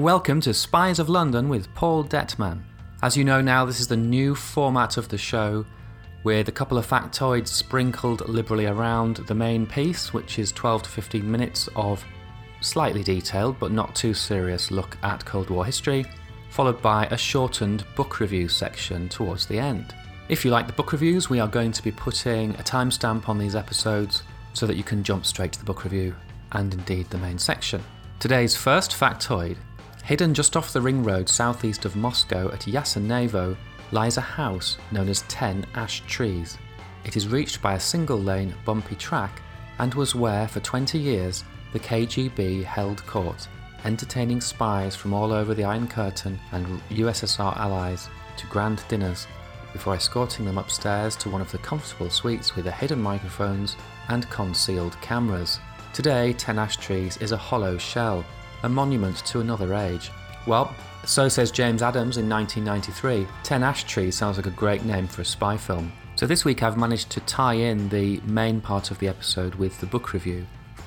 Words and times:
Welcome 0.00 0.40
to 0.40 0.54
Spies 0.54 0.98
of 0.98 1.10
London 1.10 1.50
with 1.50 1.74
Paul 1.74 2.04
Detman. 2.04 2.62
As 3.02 3.18
you 3.18 3.22
know 3.22 3.42
now, 3.42 3.66
this 3.66 3.80
is 3.80 3.86
the 3.86 3.98
new 3.98 4.34
format 4.34 4.96
of 4.96 5.10
the 5.10 5.18
show 5.18 5.66
with 6.24 6.48
a 6.48 6.52
couple 6.52 6.78
of 6.78 6.86
factoids 6.86 7.48
sprinkled 7.48 8.26
liberally 8.26 8.64
around 8.64 9.16
the 9.16 9.34
main 9.34 9.66
piece, 9.66 10.14
which 10.14 10.38
is 10.38 10.52
12 10.52 10.84
to 10.84 10.88
15 10.88 11.30
minutes 11.30 11.68
of 11.76 12.02
slightly 12.62 13.02
detailed 13.02 13.58
but 13.60 13.72
not 13.72 13.94
too 13.94 14.14
serious 14.14 14.70
look 14.70 14.96
at 15.02 15.26
Cold 15.26 15.50
War 15.50 15.66
history, 15.66 16.06
followed 16.48 16.80
by 16.80 17.04
a 17.10 17.18
shortened 17.18 17.84
book 17.94 18.20
review 18.20 18.48
section 18.48 19.06
towards 19.06 19.44
the 19.44 19.58
end. 19.58 19.94
If 20.30 20.46
you 20.46 20.50
like 20.50 20.66
the 20.66 20.72
book 20.72 20.92
reviews, 20.92 21.28
we 21.28 21.40
are 21.40 21.46
going 21.46 21.72
to 21.72 21.82
be 21.82 21.92
putting 21.92 22.54
a 22.54 22.62
timestamp 22.62 23.28
on 23.28 23.36
these 23.36 23.54
episodes 23.54 24.22
so 24.54 24.66
that 24.66 24.78
you 24.78 24.82
can 24.82 25.04
jump 25.04 25.26
straight 25.26 25.52
to 25.52 25.58
the 25.58 25.66
book 25.66 25.84
review 25.84 26.14
and 26.52 26.72
indeed 26.72 27.10
the 27.10 27.18
main 27.18 27.38
section. 27.38 27.82
Today's 28.18 28.54
first 28.54 28.90
factoid 28.92 29.56
hidden 30.04 30.34
just 30.34 30.56
off 30.56 30.72
the 30.72 30.80
ring 30.80 31.02
road 31.02 31.28
southeast 31.28 31.84
of 31.84 31.96
Moscow 31.96 32.50
at 32.52 32.60
Yasenevo 32.60 33.56
lies 33.92 34.16
a 34.16 34.20
house 34.20 34.78
known 34.92 35.08
as 35.08 35.22
10 35.22 35.66
Ash 35.74 36.02
Trees. 36.06 36.58
It 37.04 37.16
is 37.16 37.28
reached 37.28 37.62
by 37.62 37.74
a 37.74 37.80
single 37.80 38.18
lane, 38.18 38.54
bumpy 38.64 38.94
track 38.96 39.42
and 39.78 39.94
was 39.94 40.14
where, 40.14 40.46
for 40.46 40.60
20 40.60 40.98
years, 40.98 41.44
the 41.72 41.80
KGB 41.80 42.64
held 42.64 43.04
court, 43.06 43.48
entertaining 43.84 44.40
spies 44.40 44.94
from 44.94 45.14
all 45.14 45.32
over 45.32 45.54
the 45.54 45.64
Iron 45.64 45.88
Curtain 45.88 46.38
and 46.52 46.66
USSR 46.90 47.56
allies 47.56 48.08
to 48.36 48.46
grand 48.46 48.82
dinners 48.88 49.26
before 49.72 49.94
escorting 49.94 50.44
them 50.44 50.58
upstairs 50.58 51.16
to 51.16 51.30
one 51.30 51.40
of 51.40 51.50
the 51.52 51.58
comfortable 51.58 52.10
suites 52.10 52.56
with 52.56 52.64
the 52.64 52.72
hidden 52.72 53.00
microphones 53.00 53.76
and 54.08 54.28
concealed 54.30 55.00
cameras. 55.00 55.60
Today, 55.92 56.32
10 56.34 56.58
Ash 56.58 56.76
Trees 56.76 57.16
is 57.18 57.32
a 57.32 57.36
hollow 57.36 57.78
shell, 57.78 58.24
a 58.62 58.68
monument 58.68 59.18
to 59.26 59.40
another 59.40 59.74
age. 59.74 60.10
Well, 60.46 60.74
so 61.04 61.28
says 61.28 61.50
James 61.50 61.82
Adams 61.82 62.16
in 62.16 62.28
1993. 62.28 63.26
10 63.42 63.62
Ash 63.62 63.84
Trees 63.84 64.14
sounds 64.14 64.36
like 64.36 64.46
a 64.46 64.50
great 64.50 64.84
name 64.84 65.06
for 65.06 65.22
a 65.22 65.24
spy 65.24 65.56
film. 65.56 65.92
So 66.16 66.26
this 66.26 66.44
week 66.44 66.62
I've 66.62 66.76
managed 66.76 67.10
to 67.10 67.20
tie 67.20 67.54
in 67.54 67.88
the 67.88 68.20
main 68.20 68.60
part 68.60 68.90
of 68.90 68.98
the 68.98 69.08
episode 69.08 69.54
with 69.54 69.78
the 69.80 69.86
book 69.86 70.12
review. 70.12 70.46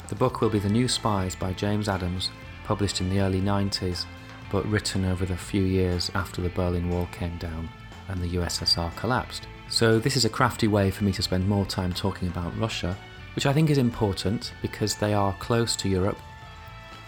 The 0.10 0.16
book 0.16 0.42
will 0.42 0.50
be 0.50 0.60
The 0.60 0.70
New 0.70 0.88
Spies 0.88 1.36
by 1.36 1.54
James 1.54 1.90
Adams, 1.90 2.30
published 2.66 3.02
in 3.02 3.10
the 3.10 3.20
early 3.20 3.42
90s, 3.42 4.06
but 4.52 4.68
written 4.68 5.06
over 5.06 5.26
the 5.26 5.36
few 5.36 5.64
years 5.64 6.12
after 6.14 6.42
the 6.42 6.50
Berlin 6.50 6.90
Wall 6.90 7.08
came 7.12 7.38
down 7.38 7.68
and 8.10 8.22
the 8.22 8.36
USSR 8.36 8.96
collapsed. 8.96 9.48
So 9.70 9.98
this 9.98 10.16
is 10.16 10.26
a 10.26 10.30
crafty 10.30 10.68
way 10.68 10.92
for 10.92 11.04
me 11.04 11.12
to 11.14 11.24
spend 11.24 11.48
more 11.48 11.66
time 11.66 11.94
talking 11.94 12.28
about 12.28 12.56
Russia, 12.60 12.96
which 13.36 13.48
I 13.48 13.54
think 13.54 13.72
is 13.72 13.80
important 13.80 14.54
because 14.62 14.96
they 14.96 15.16
are 15.16 15.34
close 15.40 15.76
to 15.78 15.90
Europe. 15.90 16.20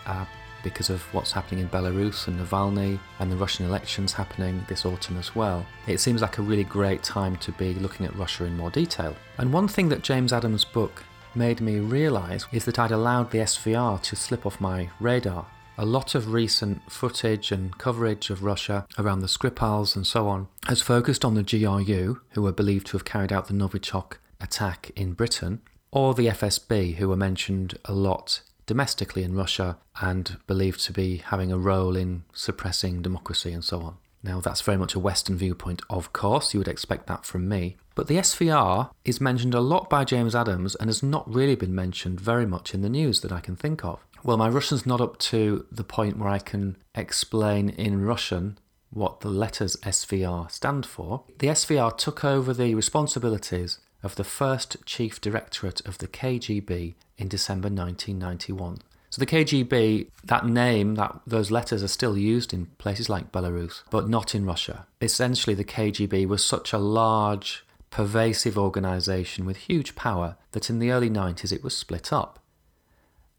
Uh, 0.08 0.26
because 0.66 0.90
of 0.90 1.02
what's 1.14 1.32
happening 1.32 1.62
in 1.62 1.70
Belarus 1.70 2.28
and 2.28 2.38
Navalny 2.38 3.00
and 3.20 3.32
the 3.32 3.38
Russian 3.38 3.68
elections 3.68 4.12
happening 4.12 4.66
this 4.68 4.84
autumn 4.84 5.18
as 5.18 5.36
well. 5.36 5.66
It 5.88 6.00
seems 6.00 6.22
like 6.22 6.40
a 6.40 6.42
really 6.42 6.64
great 6.66 7.04
time 7.04 7.38
to 7.38 7.52
be 7.54 7.76
looking 7.76 8.06
at 8.06 8.16
Russia 8.16 8.46
in 8.46 8.58
more 8.58 8.72
detail. 8.72 9.16
And 9.38 9.54
one 9.54 9.68
thing 9.68 9.88
that 9.90 10.02
James 10.02 10.34
Adams' 10.34 10.66
book 10.66 11.04
made 11.36 11.62
me 11.62 11.80
realise 11.80 12.48
is 12.52 12.66
that 12.66 12.80
I'd 12.80 12.92
allowed 12.92 13.30
the 13.30 13.38
SVR 13.38 14.02
to 14.02 14.16
slip 14.16 14.46
off 14.46 14.60
my 14.60 14.90
radar. 15.00 15.46
A 15.78 15.86
lot 15.86 16.16
of 16.16 16.34
recent 16.34 16.92
footage 16.92 17.52
and 17.52 17.78
coverage 17.78 18.30
of 18.32 18.44
Russia 18.44 18.88
around 18.98 19.20
the 19.20 19.28
Skripals 19.28 19.96
and 19.96 20.08
so 20.08 20.28
on 20.28 20.48
has 20.68 20.82
focused 20.82 21.24
on 21.24 21.36
the 21.36 21.44
GRU, 21.44 22.22
who 22.30 22.42
were 22.42 22.52
believed 22.52 22.88
to 22.88 22.98
have 22.98 23.06
carried 23.06 23.32
out 23.32 23.48
the 23.48 23.54
Novichok 23.54 24.14
attack 24.42 24.92
in 24.96 25.14
Britain, 25.14 25.62
or 25.92 26.16
the 26.16 26.28
FSB, 26.28 26.96
who 26.96 27.10
were 27.10 27.16
mentioned 27.16 27.78
a 27.86 27.94
lot 27.94 28.42
domestically 28.66 29.24
in 29.24 29.36
Russia 29.36 29.78
and 30.02 30.38
believed 30.48 30.84
to 30.86 30.94
be 30.94 31.18
having 31.18 31.52
a 31.52 31.58
role 31.58 31.96
in 31.96 32.24
suppressing 32.34 33.02
democracy 33.02 33.52
and 33.52 33.64
so 33.64 33.82
on. 33.82 33.98
Now, 34.24 34.42
that's 34.42 34.62
very 34.62 34.78
much 34.78 34.96
a 34.96 35.00
Western 35.00 35.38
viewpoint, 35.38 35.84
of 35.88 36.12
course, 36.12 36.54
you 36.54 36.60
would 36.60 36.68
expect 36.68 37.06
that 37.06 37.26
from 37.26 37.48
me. 37.48 37.78
But 37.94 38.08
the 38.08 38.18
SVR 38.18 38.90
is 39.06 39.22
mentioned 39.22 39.54
a 39.54 39.62
lot 39.62 39.88
by 39.88 40.04
James 40.04 40.34
Adams 40.34 40.74
and 40.76 40.90
has 40.90 41.04
not 41.04 41.32
really 41.32 41.56
been 41.56 41.76
mentioned 41.76 42.20
very 42.20 42.48
much 42.48 42.74
in 42.74 42.82
the 42.82 42.90
news 42.90 43.22
that 43.22 43.32
I 43.32 43.40
can 43.40 43.56
think 43.56 43.86
of. 43.86 44.00
Well, 44.24 44.38
my 44.38 44.50
Russian's 44.50 44.88
not 44.88 45.00
up 45.00 45.20
to 45.20 45.68
the 45.72 45.84
point 45.84 46.18
where 46.18 46.30
I 46.30 46.40
can 46.40 46.78
explain 46.96 47.70
in 47.70 48.04
Russian 48.04 48.58
what 48.90 49.20
the 49.20 49.30
letters 49.30 49.76
SVR 49.78 50.50
stand 50.50 50.86
for. 50.86 51.24
The 51.38 51.48
SVR 51.48 51.96
took 51.96 52.26
over 52.26 52.54
the 52.54 52.74
responsibilities 52.74 53.78
of 54.06 54.16
the 54.16 54.24
first 54.24 54.78
Chief 54.86 55.20
Directorate 55.20 55.82
of 55.88 55.98
the 55.98 56.08
KGB 56.08 56.94
in 57.18 57.28
December 57.28 57.70
1991. 57.70 58.78
So 59.10 59.20
the 59.20 59.26
KGB, 59.26 60.12
that 60.24 60.46
name, 60.46 60.94
that 60.96 61.22
those 61.26 61.50
letters 61.50 61.82
are 61.82 61.88
still 61.88 62.16
used 62.16 62.54
in 62.54 62.68
places 62.78 63.10
like 63.10 63.32
Belarus, 63.32 63.82
but 63.90 64.08
not 64.08 64.36
in 64.36 64.46
Russia. 64.46 64.86
Essentially, 65.02 65.56
the 65.56 65.64
KGB 65.64 66.28
was 66.28 66.46
such 66.46 66.72
a 66.72 66.78
large, 66.78 67.66
pervasive 67.90 68.60
organization 68.60 69.44
with 69.44 69.58
huge 69.58 69.96
power 69.96 70.38
that 70.52 70.70
in 70.70 70.78
the 70.78 70.92
early 70.92 71.10
90s 71.10 71.52
it 71.52 71.64
was 71.64 71.76
split 71.76 72.14
up. 72.14 72.38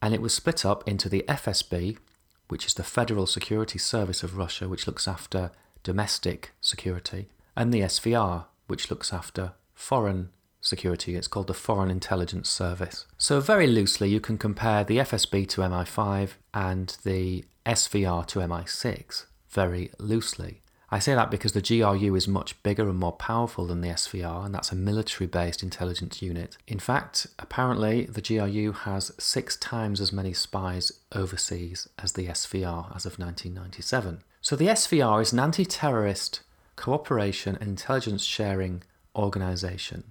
And 0.02 0.14
it 0.14 0.22
was 0.22 0.34
split 0.34 0.64
up 0.64 0.86
into 0.88 1.08
the 1.08 1.24
FSB, 1.28 1.98
which 2.48 2.66
is 2.66 2.74
the 2.74 2.82
Federal 2.82 3.26
Security 3.26 3.78
Service 3.78 4.24
of 4.24 4.36
Russia, 4.36 4.68
which 4.68 4.88
looks 4.88 5.06
after 5.06 5.52
domestic 5.84 6.52
security, 6.60 7.28
and 7.54 7.72
the 7.72 7.82
SVR, 7.82 8.46
which 8.66 8.90
looks 8.90 9.12
after 9.12 9.52
foreign 9.74 10.30
security. 10.66 11.14
It's 11.14 11.28
called 11.28 11.46
the 11.46 11.54
Foreign 11.54 11.90
Intelligence 11.90 12.48
Service. 12.48 13.06
So, 13.18 13.40
very 13.40 13.66
loosely, 13.66 14.08
you 14.08 14.20
can 14.20 14.38
compare 14.38 14.84
the 14.84 14.98
FSB 14.98 15.48
to 15.50 15.60
MI5 15.62 16.30
and 16.52 16.96
the 17.04 17.44
SVR 17.64 18.26
to 18.26 18.40
MI6, 18.40 19.26
very 19.48 19.90
loosely. 19.98 20.62
I 20.88 21.00
say 21.00 21.14
that 21.16 21.32
because 21.32 21.52
the 21.52 21.60
GRU 21.60 22.14
is 22.14 22.28
much 22.28 22.62
bigger 22.62 22.88
and 22.88 22.98
more 22.98 23.12
powerful 23.12 23.66
than 23.66 23.80
the 23.80 23.88
SVR, 23.88 24.46
and 24.46 24.54
that's 24.54 24.70
a 24.70 24.76
military 24.76 25.26
based 25.26 25.62
intelligence 25.62 26.22
unit. 26.22 26.56
In 26.68 26.78
fact, 26.78 27.26
apparently, 27.38 28.04
the 28.04 28.22
GRU 28.22 28.72
has 28.72 29.12
six 29.18 29.56
times 29.56 30.00
as 30.00 30.12
many 30.12 30.32
spies 30.32 30.92
overseas 31.12 31.88
as 31.98 32.12
the 32.12 32.28
SVR 32.28 32.94
as 32.94 33.04
of 33.04 33.18
1997. 33.18 34.22
So, 34.40 34.54
the 34.54 34.68
SVR 34.68 35.20
is 35.20 35.32
an 35.32 35.40
anti 35.40 35.64
terrorist 35.64 36.40
cooperation 36.76 37.56
and 37.60 37.70
intelligence 37.70 38.22
sharing 38.22 38.82
organization 39.16 40.04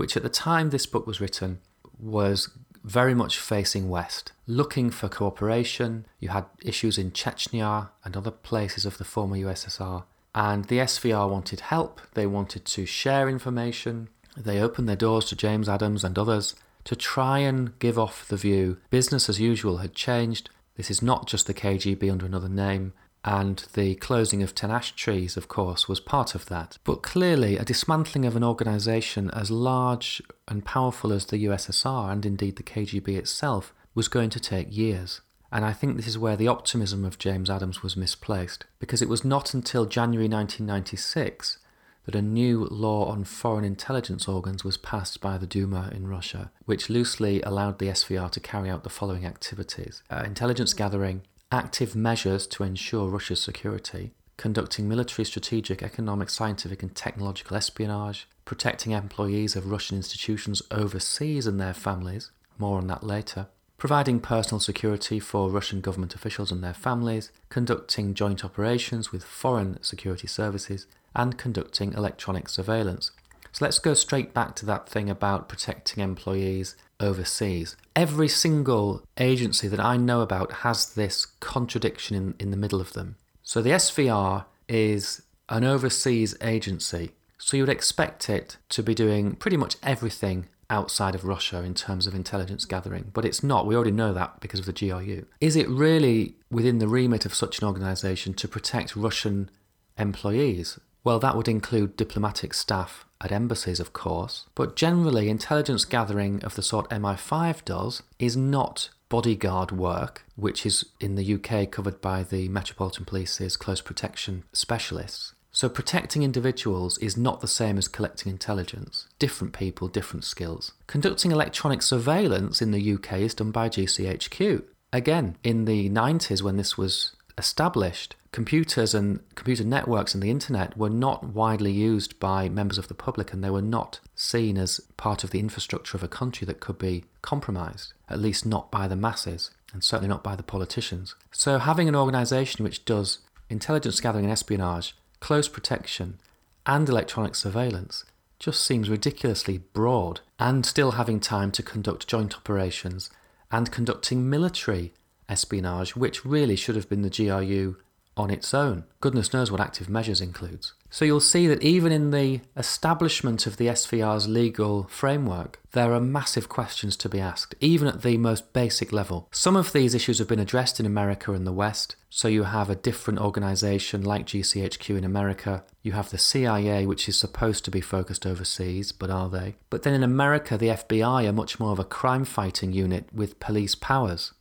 which 0.00 0.16
at 0.16 0.22
the 0.22 0.30
time 0.30 0.70
this 0.70 0.86
book 0.86 1.06
was 1.06 1.20
written 1.20 1.58
was 1.98 2.48
very 2.82 3.12
much 3.12 3.38
facing 3.38 3.90
west, 3.90 4.32
looking 4.46 4.88
for 4.88 5.10
cooperation. 5.10 6.06
You 6.18 6.30
had 6.30 6.46
issues 6.64 6.96
in 6.96 7.10
Chechnya 7.10 7.90
and 8.02 8.16
other 8.16 8.30
places 8.30 8.86
of 8.86 8.96
the 8.96 9.04
former 9.04 9.36
USSR, 9.36 10.04
and 10.34 10.64
the 10.64 10.78
SVR 10.78 11.28
wanted 11.28 11.60
help. 11.60 12.00
They 12.14 12.26
wanted 12.26 12.64
to 12.64 12.86
share 12.86 13.28
information. 13.28 14.08
They 14.34 14.58
opened 14.58 14.88
their 14.88 14.96
doors 14.96 15.26
to 15.26 15.36
James 15.36 15.68
Adams 15.68 16.02
and 16.02 16.18
others 16.18 16.54
to 16.84 16.96
try 16.96 17.40
and 17.40 17.78
give 17.78 17.98
off 17.98 18.26
the 18.26 18.38
view 18.38 18.78
business 18.88 19.28
as 19.28 19.38
usual 19.38 19.78
had 19.78 19.94
changed. 19.94 20.48
This 20.78 20.90
is 20.90 21.02
not 21.02 21.28
just 21.28 21.46
the 21.46 21.52
KGB 21.52 22.10
under 22.10 22.24
another 22.24 22.48
name 22.48 22.94
and 23.24 23.64
the 23.74 23.96
closing 23.96 24.42
of 24.42 24.54
10 24.54 24.70
ash 24.70 24.92
trees, 24.92 25.36
of 25.36 25.48
course, 25.48 25.88
was 25.88 26.00
part 26.00 26.34
of 26.34 26.46
that. 26.46 26.78
But 26.84 27.02
clearly, 27.02 27.58
a 27.58 27.64
dismantling 27.64 28.24
of 28.24 28.36
an 28.36 28.44
organisation 28.44 29.30
as 29.32 29.50
large 29.50 30.22
and 30.48 30.64
powerful 30.64 31.12
as 31.12 31.26
the 31.26 31.44
USSR 31.44 32.10
and 32.10 32.24
indeed 32.24 32.56
the 32.56 32.62
KGB 32.62 33.08
itself 33.16 33.74
was 33.94 34.08
going 34.08 34.30
to 34.30 34.40
take 34.40 34.74
years. 34.74 35.20
And 35.52 35.64
I 35.64 35.72
think 35.72 35.96
this 35.96 36.06
is 36.06 36.18
where 36.18 36.36
the 36.36 36.48
optimism 36.48 37.04
of 37.04 37.18
James 37.18 37.50
Adams 37.50 37.82
was 37.82 37.96
misplaced, 37.96 38.64
because 38.78 39.02
it 39.02 39.08
was 39.08 39.24
not 39.24 39.52
until 39.52 39.84
January 39.84 40.28
1996 40.28 41.58
that 42.06 42.14
a 42.14 42.22
new 42.22 42.64
law 42.70 43.06
on 43.06 43.24
foreign 43.24 43.64
intelligence 43.64 44.26
organs 44.26 44.64
was 44.64 44.76
passed 44.76 45.20
by 45.20 45.36
the 45.36 45.46
Duma 45.46 45.90
in 45.94 46.08
Russia, 46.08 46.50
which 46.64 46.88
loosely 46.88 47.42
allowed 47.42 47.78
the 47.78 47.88
SVR 47.88 48.30
to 48.30 48.40
carry 48.40 48.70
out 48.70 48.84
the 48.84 48.90
following 48.90 49.26
activities 49.26 50.02
uh, 50.10 50.22
intelligence 50.24 50.72
gathering, 50.72 51.22
active 51.52 51.96
measures 51.96 52.46
to 52.46 52.62
ensure 52.62 53.08
Russia's 53.08 53.42
security, 53.42 54.12
conducting 54.36 54.88
military, 54.88 55.24
strategic, 55.24 55.82
economic, 55.82 56.30
scientific, 56.30 56.82
and 56.82 56.94
technological 56.94 57.56
espionage, 57.56 58.28
protecting 58.44 58.92
employees 58.92 59.56
of 59.56 59.70
Russian 59.70 59.96
institutions 59.96 60.62
overseas 60.70 61.46
and 61.46 61.60
their 61.60 61.74
families, 61.74 62.30
more 62.58 62.78
on 62.78 62.86
that 62.86 63.02
later, 63.02 63.48
providing 63.78 64.20
personal 64.20 64.60
security 64.60 65.18
for 65.18 65.50
Russian 65.50 65.80
government 65.80 66.14
officials 66.14 66.52
and 66.52 66.62
their 66.62 66.74
families, 66.74 67.32
conducting 67.48 68.14
joint 68.14 68.44
operations 68.44 69.10
with 69.10 69.24
foreign 69.24 69.82
security 69.82 70.28
services, 70.28 70.86
and 71.14 71.36
conducting 71.36 71.92
electronic 71.94 72.48
surveillance. 72.48 73.10
So 73.52 73.64
let's 73.64 73.80
go 73.80 73.94
straight 73.94 74.32
back 74.32 74.54
to 74.56 74.66
that 74.66 74.88
thing 74.88 75.10
about 75.10 75.48
protecting 75.48 76.04
employees 76.04 76.76
overseas. 77.00 77.76
Every 77.96 78.28
single 78.28 79.02
agency 79.18 79.68
that 79.68 79.80
I 79.80 79.96
know 79.96 80.20
about 80.20 80.52
has 80.52 80.94
this 80.94 81.26
contradiction 81.26 82.16
in, 82.16 82.34
in 82.38 82.50
the 82.50 82.56
middle 82.56 82.80
of 82.80 82.92
them. 82.92 83.16
So 83.42 83.62
the 83.62 83.70
SVR 83.70 84.44
is 84.68 85.22
an 85.48 85.64
overseas 85.64 86.36
agency. 86.40 87.12
So 87.38 87.56
you 87.56 87.64
would 87.64 87.70
expect 87.70 88.28
it 88.28 88.58
to 88.68 88.82
be 88.82 88.94
doing 88.94 89.34
pretty 89.34 89.56
much 89.56 89.76
everything 89.82 90.46
outside 90.68 91.14
of 91.14 91.24
Russia 91.24 91.62
in 91.62 91.74
terms 91.74 92.06
of 92.06 92.14
intelligence 92.14 92.64
gathering, 92.64 93.10
but 93.12 93.24
it's 93.24 93.42
not. 93.42 93.66
We 93.66 93.74
already 93.74 93.90
know 93.90 94.12
that 94.14 94.40
because 94.40 94.60
of 94.60 94.66
the 94.66 94.72
GRU. 94.72 95.26
Is 95.40 95.56
it 95.56 95.68
really 95.68 96.36
within 96.50 96.78
the 96.78 96.86
remit 96.86 97.26
of 97.26 97.34
such 97.34 97.58
an 97.58 97.66
organisation 97.66 98.34
to 98.34 98.46
protect 98.46 98.94
Russian 98.94 99.50
employees? 99.98 100.78
Well, 101.02 101.18
that 101.18 101.36
would 101.36 101.48
include 101.48 101.96
diplomatic 101.96 102.54
staff 102.54 103.04
at 103.20 103.32
embassies, 103.32 103.80
of 103.80 103.92
course, 103.92 104.46
but 104.54 104.76
generally, 104.76 105.28
intelligence 105.28 105.84
gathering 105.84 106.42
of 106.42 106.54
the 106.54 106.62
sort 106.62 106.88
MI5 106.90 107.64
does 107.64 108.02
is 108.18 108.36
not 108.36 108.90
bodyguard 109.08 109.72
work, 109.72 110.24
which 110.36 110.64
is 110.64 110.84
in 111.00 111.16
the 111.16 111.34
UK 111.34 111.70
covered 111.70 112.00
by 112.00 112.22
the 112.22 112.48
Metropolitan 112.48 113.04
Police's 113.04 113.56
close 113.56 113.80
protection 113.80 114.44
specialists. 114.52 115.34
So, 115.52 115.68
protecting 115.68 116.22
individuals 116.22 116.96
is 116.98 117.16
not 117.16 117.40
the 117.40 117.48
same 117.48 117.76
as 117.76 117.88
collecting 117.88 118.30
intelligence. 118.30 119.08
Different 119.18 119.52
people, 119.52 119.88
different 119.88 120.24
skills. 120.24 120.72
Conducting 120.86 121.32
electronic 121.32 121.82
surveillance 121.82 122.62
in 122.62 122.70
the 122.70 122.92
UK 122.94 123.14
is 123.14 123.34
done 123.34 123.50
by 123.50 123.68
GCHQ. 123.68 124.62
Again, 124.92 125.36
in 125.42 125.64
the 125.64 125.90
90s, 125.90 126.40
when 126.40 126.56
this 126.56 126.78
was 126.78 127.16
established, 127.36 128.14
computers 128.32 128.94
and 128.94 129.20
computer 129.34 129.64
networks 129.64 130.14
and 130.14 130.22
the 130.22 130.30
internet 130.30 130.76
were 130.76 130.90
not 130.90 131.24
widely 131.24 131.72
used 131.72 132.18
by 132.20 132.48
members 132.48 132.78
of 132.78 132.88
the 132.88 132.94
public 132.94 133.32
and 133.32 133.42
they 133.42 133.50
were 133.50 133.62
not 133.62 133.98
seen 134.14 134.56
as 134.56 134.80
part 134.96 135.24
of 135.24 135.30
the 135.30 135.40
infrastructure 135.40 135.96
of 135.96 136.02
a 136.02 136.08
country 136.08 136.44
that 136.46 136.60
could 136.60 136.78
be 136.78 137.04
compromised, 137.22 137.92
at 138.08 138.20
least 138.20 138.46
not 138.46 138.70
by 138.70 138.86
the 138.86 138.96
masses 138.96 139.50
and 139.72 139.82
certainly 139.82 140.08
not 140.08 140.22
by 140.22 140.36
the 140.36 140.42
politicians. 140.42 141.14
So, 141.32 141.58
having 141.58 141.88
an 141.88 141.96
organisation 141.96 142.64
which 142.64 142.84
does 142.84 143.18
intelligence 143.48 144.00
gathering 144.00 144.24
and 144.24 144.32
espionage 144.32 144.94
close 145.20 145.48
protection, 145.48 146.18
and 146.66 146.88
electronic 146.88 147.34
surveillance 147.34 148.04
just 148.38 148.64
seems 148.64 148.88
ridiculously 148.88 149.58
broad, 149.58 150.20
and 150.38 150.64
still 150.64 150.92
having 150.92 151.20
time 151.20 151.52
to 151.52 151.62
conduct 151.62 152.08
joint 152.08 152.34
operations 152.34 153.10
and 153.52 153.70
conducting 153.70 154.30
military 154.30 154.94
espionage, 155.28 155.94
which 155.94 156.24
really 156.24 156.56
should 156.56 156.74
have 156.74 156.88
been 156.88 157.02
the 157.02 157.10
GRU 157.10 157.76
on 158.16 158.30
its 158.30 158.52
own. 158.52 158.84
Goodness 159.00 159.32
knows 159.32 159.50
what 159.50 159.60
active 159.60 159.88
measures 159.88 160.20
includes. 160.20 160.74
So 160.92 161.04
you'll 161.04 161.20
see 161.20 161.46
that 161.46 161.62
even 161.62 161.92
in 161.92 162.10
the 162.10 162.40
establishment 162.56 163.46
of 163.46 163.56
the 163.56 163.68
SVR's 163.68 164.26
legal 164.26 164.88
framework, 164.90 165.60
there 165.70 165.94
are 165.94 166.00
massive 166.00 166.48
questions 166.48 166.96
to 166.96 167.08
be 167.08 167.20
asked, 167.20 167.54
even 167.60 167.86
at 167.86 168.02
the 168.02 168.16
most 168.16 168.52
basic 168.52 168.92
level. 168.92 169.28
Some 169.30 169.54
of 169.54 169.72
these 169.72 169.94
issues 169.94 170.18
have 170.18 170.26
been 170.26 170.40
addressed 170.40 170.80
in 170.80 170.86
America 170.86 171.32
and 171.32 171.46
the 171.46 171.52
West. 171.52 171.94
So 172.08 172.26
you 172.26 172.42
have 172.42 172.68
a 172.68 172.74
different 172.74 173.20
organization 173.20 174.02
like 174.02 174.26
GCHQ 174.26 174.98
in 174.98 175.04
America. 175.04 175.62
You 175.82 175.92
have 175.92 176.10
the 176.10 176.18
CIA, 176.18 176.86
which 176.86 177.08
is 177.08 177.16
supposed 177.16 177.64
to 177.66 177.70
be 177.70 177.80
focused 177.80 178.26
overseas, 178.26 178.90
but 178.90 179.10
are 179.10 179.30
they? 179.30 179.54
But 179.70 179.84
then 179.84 179.94
in 179.94 180.02
America, 180.02 180.58
the 180.58 180.68
FBI 180.68 181.28
are 181.28 181.32
much 181.32 181.60
more 181.60 181.70
of 181.70 181.78
a 181.78 181.84
crime 181.84 182.24
fighting 182.24 182.72
unit 182.72 183.06
with 183.14 183.38
police 183.38 183.76
powers 183.76 184.32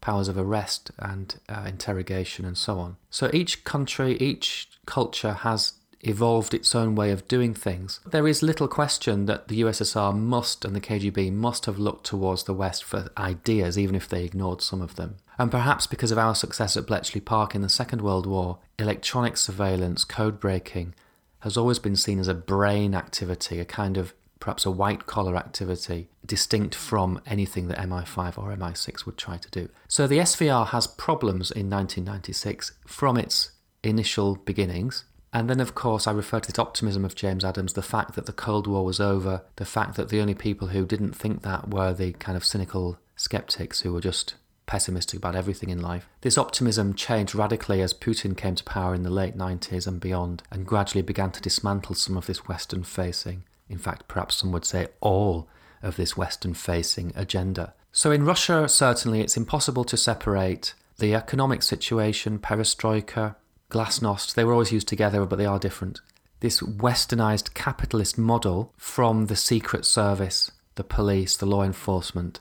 powers 0.00 0.28
of 0.28 0.38
arrest 0.38 0.90
and 0.98 1.36
uh, 1.48 1.64
interrogation 1.66 2.44
and 2.44 2.56
so 2.56 2.78
on. 2.78 2.96
So 3.10 3.30
each 3.32 3.64
country, 3.64 4.16
each 4.16 4.68
culture 4.86 5.32
has 5.32 5.74
evolved 6.02 6.54
its 6.54 6.74
own 6.74 6.94
way 6.94 7.10
of 7.10 7.28
doing 7.28 7.54
things. 7.54 8.00
There 8.06 8.26
is 8.26 8.42
little 8.42 8.68
question 8.68 9.26
that 9.26 9.48
the 9.48 9.60
USSR 9.60 10.16
must 10.16 10.64
and 10.64 10.74
the 10.74 10.80
KGB 10.80 11.32
must 11.32 11.66
have 11.66 11.78
looked 11.78 12.06
towards 12.06 12.44
the 12.44 12.54
West 12.54 12.84
for 12.84 13.10
ideas, 13.18 13.78
even 13.78 13.94
if 13.94 14.08
they 14.08 14.24
ignored 14.24 14.62
some 14.62 14.80
of 14.80 14.96
them. 14.96 15.16
And 15.38 15.50
perhaps 15.50 15.86
because 15.86 16.10
of 16.10 16.18
our 16.18 16.34
success 16.34 16.76
at 16.76 16.86
Bletchley 16.86 17.20
Park 17.20 17.54
in 17.54 17.62
the 17.62 17.68
Second 17.68 18.02
World 18.02 18.26
War, 18.26 18.58
electronic 18.78 19.36
surveillance, 19.36 20.04
code 20.04 20.40
breaking, 20.40 20.94
has 21.40 21.56
always 21.56 21.78
been 21.78 21.96
seen 21.96 22.18
as 22.18 22.28
a 22.28 22.34
brain 22.34 22.94
activity, 22.94 23.58
a 23.58 23.64
kind 23.64 23.96
of 23.96 24.14
perhaps 24.38 24.64
a 24.64 24.70
white 24.70 25.06
collar 25.06 25.36
activity 25.36 26.08
distinct 26.30 26.76
from 26.76 27.20
anything 27.26 27.66
that 27.66 27.78
MI5 27.78 28.38
or 28.38 28.56
MI6 28.56 29.04
would 29.04 29.18
try 29.18 29.36
to 29.36 29.50
do. 29.50 29.68
So 29.88 30.06
the 30.06 30.18
SVR 30.18 30.68
has 30.68 30.86
problems 30.86 31.50
in 31.50 31.68
1996 31.68 32.72
from 32.86 33.16
its 33.16 33.50
initial 33.82 34.36
beginnings. 34.36 35.04
And 35.32 35.50
then, 35.50 35.58
of 35.58 35.74
course, 35.74 36.06
I 36.06 36.12
refer 36.12 36.38
to 36.38 36.52
this 36.52 36.58
optimism 36.58 37.04
of 37.04 37.16
James 37.16 37.44
Adams 37.44 37.72
the 37.72 37.82
fact 37.82 38.14
that 38.14 38.26
the 38.26 38.32
Cold 38.32 38.68
War 38.68 38.84
was 38.84 39.00
over, 39.00 39.42
the 39.56 39.64
fact 39.64 39.96
that 39.96 40.08
the 40.08 40.20
only 40.20 40.34
people 40.34 40.68
who 40.68 40.86
didn't 40.86 41.16
think 41.16 41.42
that 41.42 41.68
were 41.68 41.92
the 41.92 42.12
kind 42.12 42.36
of 42.36 42.44
cynical 42.44 43.00
skeptics 43.16 43.80
who 43.80 43.92
were 43.92 44.00
just 44.00 44.34
pessimistic 44.66 45.18
about 45.18 45.34
everything 45.34 45.68
in 45.68 45.82
life. 45.82 46.08
This 46.20 46.38
optimism 46.38 46.94
changed 46.94 47.34
radically 47.34 47.82
as 47.82 47.92
Putin 47.92 48.36
came 48.36 48.54
to 48.54 48.62
power 48.62 48.94
in 48.94 49.02
the 49.02 49.10
late 49.10 49.36
90s 49.36 49.88
and 49.88 49.98
beyond, 49.98 50.44
and 50.52 50.64
gradually 50.64 51.02
began 51.02 51.32
to 51.32 51.42
dismantle 51.42 51.96
some 51.96 52.16
of 52.16 52.26
this 52.26 52.46
Western 52.46 52.84
facing 52.84 53.42
in 53.70 53.78
fact, 53.78 54.08
perhaps 54.08 54.34
some 54.34 54.50
would 54.52 54.64
say 54.64 54.88
all 55.00 55.48
of 55.82 55.96
this 55.96 56.16
Western 56.16 56.54
facing 56.54 57.12
agenda. 57.16 57.74
So, 57.92 58.10
in 58.12 58.24
Russia, 58.24 58.68
certainly 58.68 59.20
it's 59.20 59.36
impossible 59.36 59.84
to 59.84 59.96
separate 59.96 60.74
the 60.98 61.14
economic 61.14 61.62
situation, 61.62 62.38
perestroika, 62.38 63.34
glasnost, 63.70 64.34
they 64.34 64.44
were 64.44 64.52
always 64.52 64.72
used 64.72 64.88
together, 64.88 65.24
but 65.24 65.36
they 65.36 65.46
are 65.46 65.58
different. 65.58 66.00
This 66.40 66.60
westernized 66.60 67.54
capitalist 67.54 68.18
model 68.18 68.72
from 68.76 69.26
the 69.26 69.36
secret 69.36 69.86
service, 69.86 70.50
the 70.74 70.84
police, 70.84 71.36
the 71.36 71.46
law 71.46 71.62
enforcement, 71.62 72.40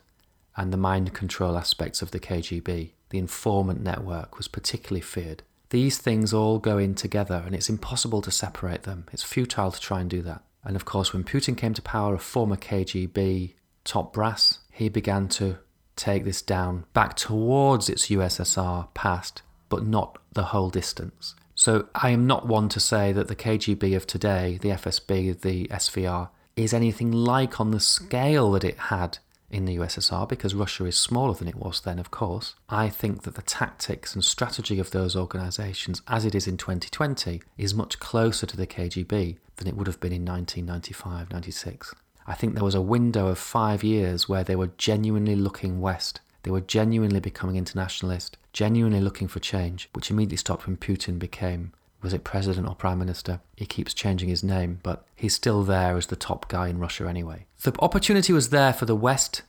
and 0.57 0.74
the 0.74 0.77
mind 0.77 1.13
control 1.13 1.57
aspects 1.57 2.01
of 2.01 2.12
the 2.12 2.19
KGB. 2.19 2.91
The 3.09 3.18
informant 3.18 3.81
network 3.81 4.38
was 4.38 4.47
particularly 4.47 5.01
feared. 5.01 5.44
These 5.69 5.97
things 5.97 6.33
all 6.33 6.59
go 6.59 6.77
in 6.77 6.95
together, 6.95 7.44
and 7.45 7.56
it's 7.56 7.69
impossible 7.69 8.21
to 8.24 8.31
separate 8.31 8.83
them. 8.83 9.06
It's 9.12 9.24
futile 9.24 9.71
to 9.71 9.80
try 9.80 10.01
and 10.01 10.09
do 10.09 10.21
that. 10.24 10.44
And 10.64 10.76
of 10.76 10.86
course, 10.86 11.14
when 11.14 11.24
Putin 11.24 11.58
came 11.58 11.74
to 11.74 11.82
power, 11.82 12.16
a 12.16 12.20
former 12.20 12.58
KGB 12.58 13.54
top 13.84 14.14
brass, 14.14 14.60
he 14.72 14.90
began 14.90 15.28
to 15.30 15.58
take 15.96 16.24
this 16.24 16.42
down 16.42 16.86
back 16.94 17.16
towards 17.16 17.90
its 17.90 18.08
USSR 18.08 18.94
past, 18.94 19.42
but 19.68 19.86
not 19.86 20.18
the 20.34 20.44
whole 20.44 20.70
distance. 20.70 21.36
So 21.56 21.90
I 21.94 22.12
am 22.12 22.26
not 22.26 22.48
one 22.48 22.70
to 22.70 22.80
say 22.80 23.12
that 23.12 23.28
the 23.28 23.36
KGB 23.36 23.96
of 23.96 24.08
today, 24.08 24.60
the 24.62 24.70
FSB, 24.70 25.42
the 25.42 25.68
SVR, 25.68 26.30
is 26.56 26.74
anything 26.74 27.12
like 27.12 27.60
on 27.60 27.72
the 27.72 27.80
scale 27.80 28.52
that 28.52 28.64
it 28.64 28.78
had 28.78 29.18
in 29.51 29.66
the 29.66 29.78
USSR 29.78 30.28
because 30.28 30.56
Russia 30.56 30.86
is 30.86 30.98
smaller 30.98 31.34
than 31.34 31.48
it 31.48 31.56
was 31.56 31.81
then, 31.81 32.00
of 32.00 32.12
course. 32.12 32.56
I 32.69 32.90
think 32.90 33.24
that 33.24 33.36
the 33.36 33.42
tactics 33.42 34.13
and 34.13 34.24
strategy 34.24 34.80
of 34.80 34.92
those 34.92 35.16
organisations, 35.16 36.01
as 36.07 36.25
it 36.25 36.36
is 36.36 36.48
in 36.48 36.57
2020, 36.57 37.42
is 37.57 37.74
much 37.74 38.00
closer 38.00 38.46
to 38.46 38.57
the 38.57 38.68
KGB 38.68 39.38
than 39.57 39.68
it 39.68 39.75
would 39.75 39.88
have 39.88 40.00
been 40.00 40.13
in 40.13 40.25
1995 40.25 41.31
96. 41.31 41.94
I 42.28 42.36
think 42.36 42.54
there 42.54 42.63
was 42.63 42.75
a 42.75 42.81
window 42.81 43.28
of 43.28 43.40
five 43.40 43.84
years 43.84 44.30
where 44.30 44.44
they 44.44 44.56
were 44.56 44.72
genuinely 44.78 45.36
looking 45.36 45.81
west. 45.81 46.22
They 46.44 46.51
were 46.51 46.62
genuinely 46.62 47.19
becoming 47.19 47.56
internationalist, 47.56 48.38
genuinely 48.54 49.01
looking 49.01 49.28
for 49.28 49.40
change, 49.40 49.90
which 49.94 50.12
immediately 50.12 50.38
stopped 50.38 50.68
when 50.68 50.78
Putin 50.78 51.19
became 51.19 51.74
was 52.01 52.13
it 52.13 52.24
president 52.24 52.68
or 52.68 52.75
prime 52.75 53.00
minister? 53.00 53.41
He 53.56 53.65
keeps 53.65 53.94
changing 53.94 54.29
his 54.29 54.44
name, 54.44 54.79
but 54.84 55.06
he's 55.15 55.36
still 55.36 55.63
there 55.63 55.98
as 55.98 56.08
the 56.08 56.15
top 56.15 56.48
guy 56.48 56.68
in 56.68 56.79
Russia 56.79 57.08
anyway. 57.08 57.46
The 57.62 57.74
opportunity 57.79 58.34
was 58.34 58.50
there 58.50 58.74
for 58.74 58.86
the 58.86 58.96
West. 58.96 59.41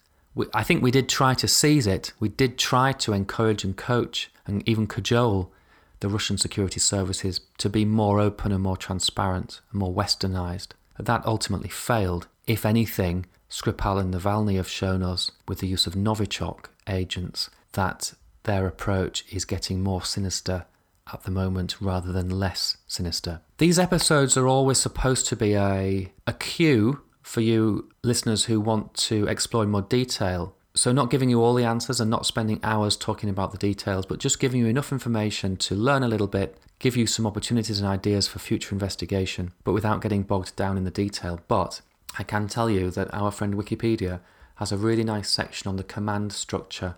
I 0.54 0.62
think 0.62 0.83
we 0.83 0.90
did 0.90 1.09
try 1.09 1.35
to 1.35 1.49
seize 1.49 1.87
it. 1.87 2.12
We 2.19 2.28
did 2.28 2.59
try 2.59 2.92
to 2.92 3.12
encourage 3.12 3.64
and 3.64 3.76
coach 3.76 4.30
and 4.47 4.69
even 4.69 4.87
cajole 4.87 5.52
the 6.00 6.09
Russian 6.09 6.38
security 6.38 6.80
services 6.80 7.40
to 7.59 7.69
be 7.69 7.85
more 7.85 8.21
open 8.21 8.52
and 8.52 8.62
more 8.62 8.76
transparent 8.76 9.61
and 9.71 9.80
more 9.80 9.92
westernized. 9.92 10.69
That 10.99 11.25
ultimately 11.26 11.69
failed. 11.69 12.26
If 12.47 12.64
anything, 12.64 13.26
Skripal 13.50 14.00
and 14.00 14.14
Navalny 14.14 14.57
have 14.57 14.69
shown 14.69 15.02
us, 15.02 15.30
with 15.47 15.59
the 15.59 15.66
use 15.66 15.87
of 15.87 15.95
Novichok 15.95 16.66
agents, 16.88 17.50
that 17.73 18.14
their 18.45 18.66
approach 18.66 19.25
is 19.30 19.45
getting 19.45 19.83
more 19.83 20.02
sinister 20.02 20.64
at 21.12 21.23
the 21.25 21.31
moment 21.31 21.81
rather 21.81 22.12
than 22.12 22.29
less 22.29 22.76
sinister. 22.87 23.40
These 23.59 23.79
episodes 23.79 24.37
are 24.37 24.47
always 24.47 24.79
supposed 24.79 25.26
to 25.29 25.37
be 25.37 25.55
a, 25.55 26.12
a 26.26 26.33
cue 26.33 27.02
for 27.23 27.40
you 27.40 27.90
listeners 28.02 28.45
who 28.45 28.61
want 28.61 28.95
to 28.95 29.26
explore 29.26 29.64
in 29.64 29.71
more 29.71 29.83
detail. 29.83 30.55
So, 30.75 30.93
not 30.93 31.11
giving 31.11 31.29
you 31.29 31.43
all 31.43 31.55
the 31.55 31.64
answers 31.64 32.00
and 32.00 32.11
not 32.11 32.26
spending 32.26 32.61
hours 32.62 32.97
talking 32.97 33.29
about 33.29 33.52
the 33.52 33.59
details, 33.59 34.07
but 34.07 34.21
just 34.21 34.38
giving 34.38 34.61
you 34.61 34.67
enough 34.67 34.93
information 34.93 35.57
to 35.59 35.75
learn 35.75 36.02
a 36.02 36.09
little 36.09 36.29
bit, 36.29 36.59
give 36.79 36.97
you 36.97 37.07
some 37.07 37.26
opportunities 37.26 37.81
and 37.81 37.88
ideas 37.88 38.29
for 38.29 38.38
future 38.38 38.75
investigation, 38.75 39.52
but 39.64 39.73
without 39.73 40.00
getting 40.00 40.23
bogged 40.23 40.55
down 40.55 40.76
in 40.76 40.85
the 40.85 40.90
detail. 40.90 41.40
But 41.49 41.81
I 42.19 42.23
can 42.23 42.47
tell 42.47 42.71
you 42.71 42.90
that 42.93 43.12
our 43.12 43.33
friend 43.33 43.55
Wikipedia 43.55 44.21
has 44.57 44.71
a 44.71 44.76
really 44.76 45.05
nice 45.05 45.29
section 45.29 45.69
on 45.69 45.76
the 45.76 45.83
command 45.83 46.33
structure 46.33 46.95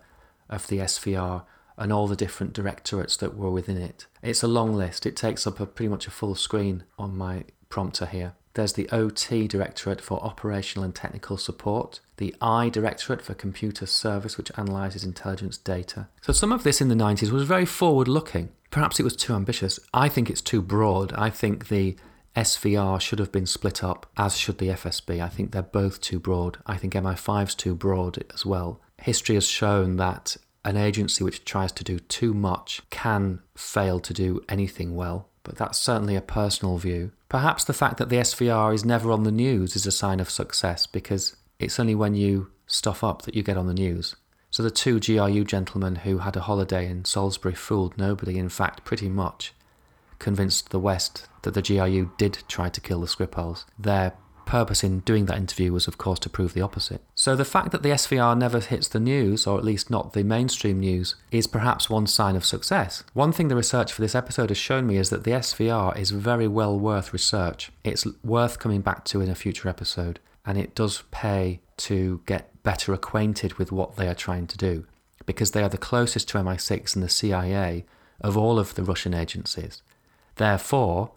of 0.49 0.67
the 0.67 0.79
SVR 0.79 1.43
and 1.77 1.91
all 1.91 2.07
the 2.07 2.15
different 2.15 2.53
directorates 2.53 3.17
that 3.17 3.35
were 3.35 3.51
within 3.51 3.77
it. 3.77 4.07
It's 4.21 4.43
a 4.43 4.47
long 4.47 4.73
list, 4.73 5.05
it 5.05 5.15
takes 5.15 5.45
up 5.47 5.59
a, 5.59 5.65
pretty 5.65 5.89
much 5.89 6.07
a 6.07 6.11
full 6.11 6.35
screen 6.35 6.83
on 6.97 7.17
my 7.17 7.45
prompter 7.69 8.05
here. 8.05 8.33
There's 8.53 8.73
the 8.73 8.87
OT 8.91 9.47
Directorate 9.47 9.99
for 9.99 10.23
Operational 10.23 10.83
and 10.83 10.93
Technical 10.93 11.37
Support, 11.37 12.01
the 12.17 12.35
I 12.39 12.69
Directorate 12.69 13.23
for 13.23 13.33
Computer 13.33 13.87
Service, 13.87 14.37
which 14.37 14.51
analyses 14.55 15.03
intelligence 15.03 15.57
data. 15.57 16.07
So, 16.21 16.33
some 16.33 16.51
of 16.51 16.61
this 16.63 16.79
in 16.79 16.87
the 16.87 16.95
90s 16.95 17.31
was 17.31 17.43
very 17.43 17.65
forward 17.65 18.07
looking. 18.07 18.49
Perhaps 18.69 18.99
it 18.99 19.03
was 19.03 19.15
too 19.15 19.33
ambitious. 19.33 19.79
I 19.91 20.07
think 20.07 20.29
it's 20.29 20.41
too 20.41 20.61
broad. 20.61 21.13
I 21.13 21.31
think 21.31 21.69
the 21.69 21.95
SVR 22.35 22.99
should 23.01 23.19
have 23.19 23.31
been 23.31 23.45
split 23.45 23.83
up, 23.83 24.09
as 24.17 24.37
should 24.37 24.57
the 24.59 24.69
FSB. 24.69 25.23
I 25.23 25.29
think 25.29 25.51
they're 25.51 25.61
both 25.61 26.01
too 26.01 26.19
broad. 26.19 26.57
I 26.65 26.77
think 26.77 26.93
MI5's 26.93 27.55
too 27.55 27.75
broad 27.75 28.23
as 28.33 28.45
well. 28.45 28.81
History 29.01 29.35
has 29.35 29.47
shown 29.47 29.97
that 29.97 30.37
an 30.65 30.77
agency 30.77 31.23
which 31.23 31.45
tries 31.45 31.71
to 31.73 31.83
do 31.83 31.99
too 31.99 32.33
much 32.33 32.81
can 32.89 33.39
fail 33.55 33.99
to 33.99 34.13
do 34.13 34.43
anything 34.47 34.95
well, 34.95 35.27
but 35.43 35.57
that's 35.57 35.77
certainly 35.77 36.15
a 36.15 36.21
personal 36.21 36.77
view. 36.77 37.11
Perhaps 37.29 37.65
the 37.65 37.73
fact 37.73 37.97
that 37.97 38.09
the 38.09 38.17
SVR 38.17 38.73
is 38.73 38.85
never 38.85 39.11
on 39.11 39.23
the 39.23 39.31
news 39.31 39.75
is 39.75 39.85
a 39.85 39.91
sign 39.91 40.19
of 40.19 40.29
success 40.29 40.85
because 40.85 41.35
it's 41.59 41.79
only 41.79 41.95
when 41.95 42.15
you 42.15 42.49
stuff 42.67 43.03
up 43.03 43.23
that 43.23 43.35
you 43.35 43.43
get 43.43 43.57
on 43.57 43.67
the 43.67 43.73
news. 43.73 44.15
So 44.49 44.61
the 44.61 44.71
two 44.71 44.99
GRU 44.99 45.43
gentlemen 45.45 45.95
who 45.95 46.19
had 46.19 46.35
a 46.35 46.41
holiday 46.41 46.87
in 46.87 47.05
Salisbury 47.05 47.55
fooled 47.55 47.97
nobody, 47.97 48.37
in 48.37 48.49
fact, 48.49 48.85
pretty 48.85 49.09
much 49.09 49.53
convinced 50.19 50.69
the 50.69 50.79
West 50.79 51.27
that 51.41 51.53
the 51.53 51.61
GRU 51.61 52.11
did 52.17 52.43
try 52.47 52.69
to 52.69 52.79
kill 52.79 53.01
the 53.01 53.07
Skripals. 53.07 53.65
Their 53.77 54.13
purpose 54.45 54.83
in 54.83 54.99
doing 55.01 55.25
that 55.25 55.37
interview 55.37 55.71
was, 55.71 55.87
of 55.87 55.97
course, 55.97 56.19
to 56.19 56.29
prove 56.29 56.53
the 56.53 56.61
opposite. 56.61 57.01
So 57.15 57.35
the 57.35 57.45
fact 57.45 57.71
that 57.71 57.83
the 57.83 57.89
SVR 57.89 58.37
never 58.37 58.59
hits 58.59 58.87
the 58.87 58.99
news, 58.99 59.47
or 59.47 59.57
at 59.57 59.63
least 59.63 59.89
not 59.89 60.13
the 60.13 60.23
mainstream 60.23 60.79
news, 60.79 61.15
is 61.31 61.47
perhaps 61.47 61.89
one 61.89 62.07
sign 62.07 62.35
of 62.35 62.45
success. 62.45 63.03
One 63.13 63.31
thing 63.31 63.47
the 63.47 63.55
research 63.55 63.91
for 63.91 64.01
this 64.01 64.15
episode 64.15 64.49
has 64.49 64.57
shown 64.57 64.87
me 64.87 64.97
is 64.97 65.09
that 65.09 65.23
the 65.23 65.31
SVR 65.31 65.97
is 65.97 66.11
very 66.11 66.47
well 66.47 66.77
worth 66.77 67.13
research. 67.13 67.71
It's 67.83 68.05
worth 68.23 68.59
coming 68.59 68.81
back 68.81 69.05
to 69.05 69.21
in 69.21 69.29
a 69.29 69.35
future 69.35 69.69
episode, 69.69 70.19
and 70.45 70.57
it 70.57 70.75
does 70.75 71.03
pay 71.11 71.61
to 71.77 72.21
get 72.25 72.63
better 72.63 72.93
acquainted 72.93 73.55
with 73.55 73.71
what 73.71 73.95
they 73.95 74.07
are 74.07 74.15
trying 74.15 74.47
to 74.47 74.57
do, 74.57 74.85
because 75.25 75.51
they 75.51 75.63
are 75.63 75.69
the 75.69 75.77
closest 75.77 76.29
to 76.29 76.37
MI6 76.37 76.95
and 76.95 77.03
the 77.03 77.09
CIA 77.09 77.85
of 78.21 78.37
all 78.37 78.59
of 78.59 78.75
the 78.75 78.83
Russian 78.83 79.13
agencies. 79.13 79.81
Therefore, 80.35 81.11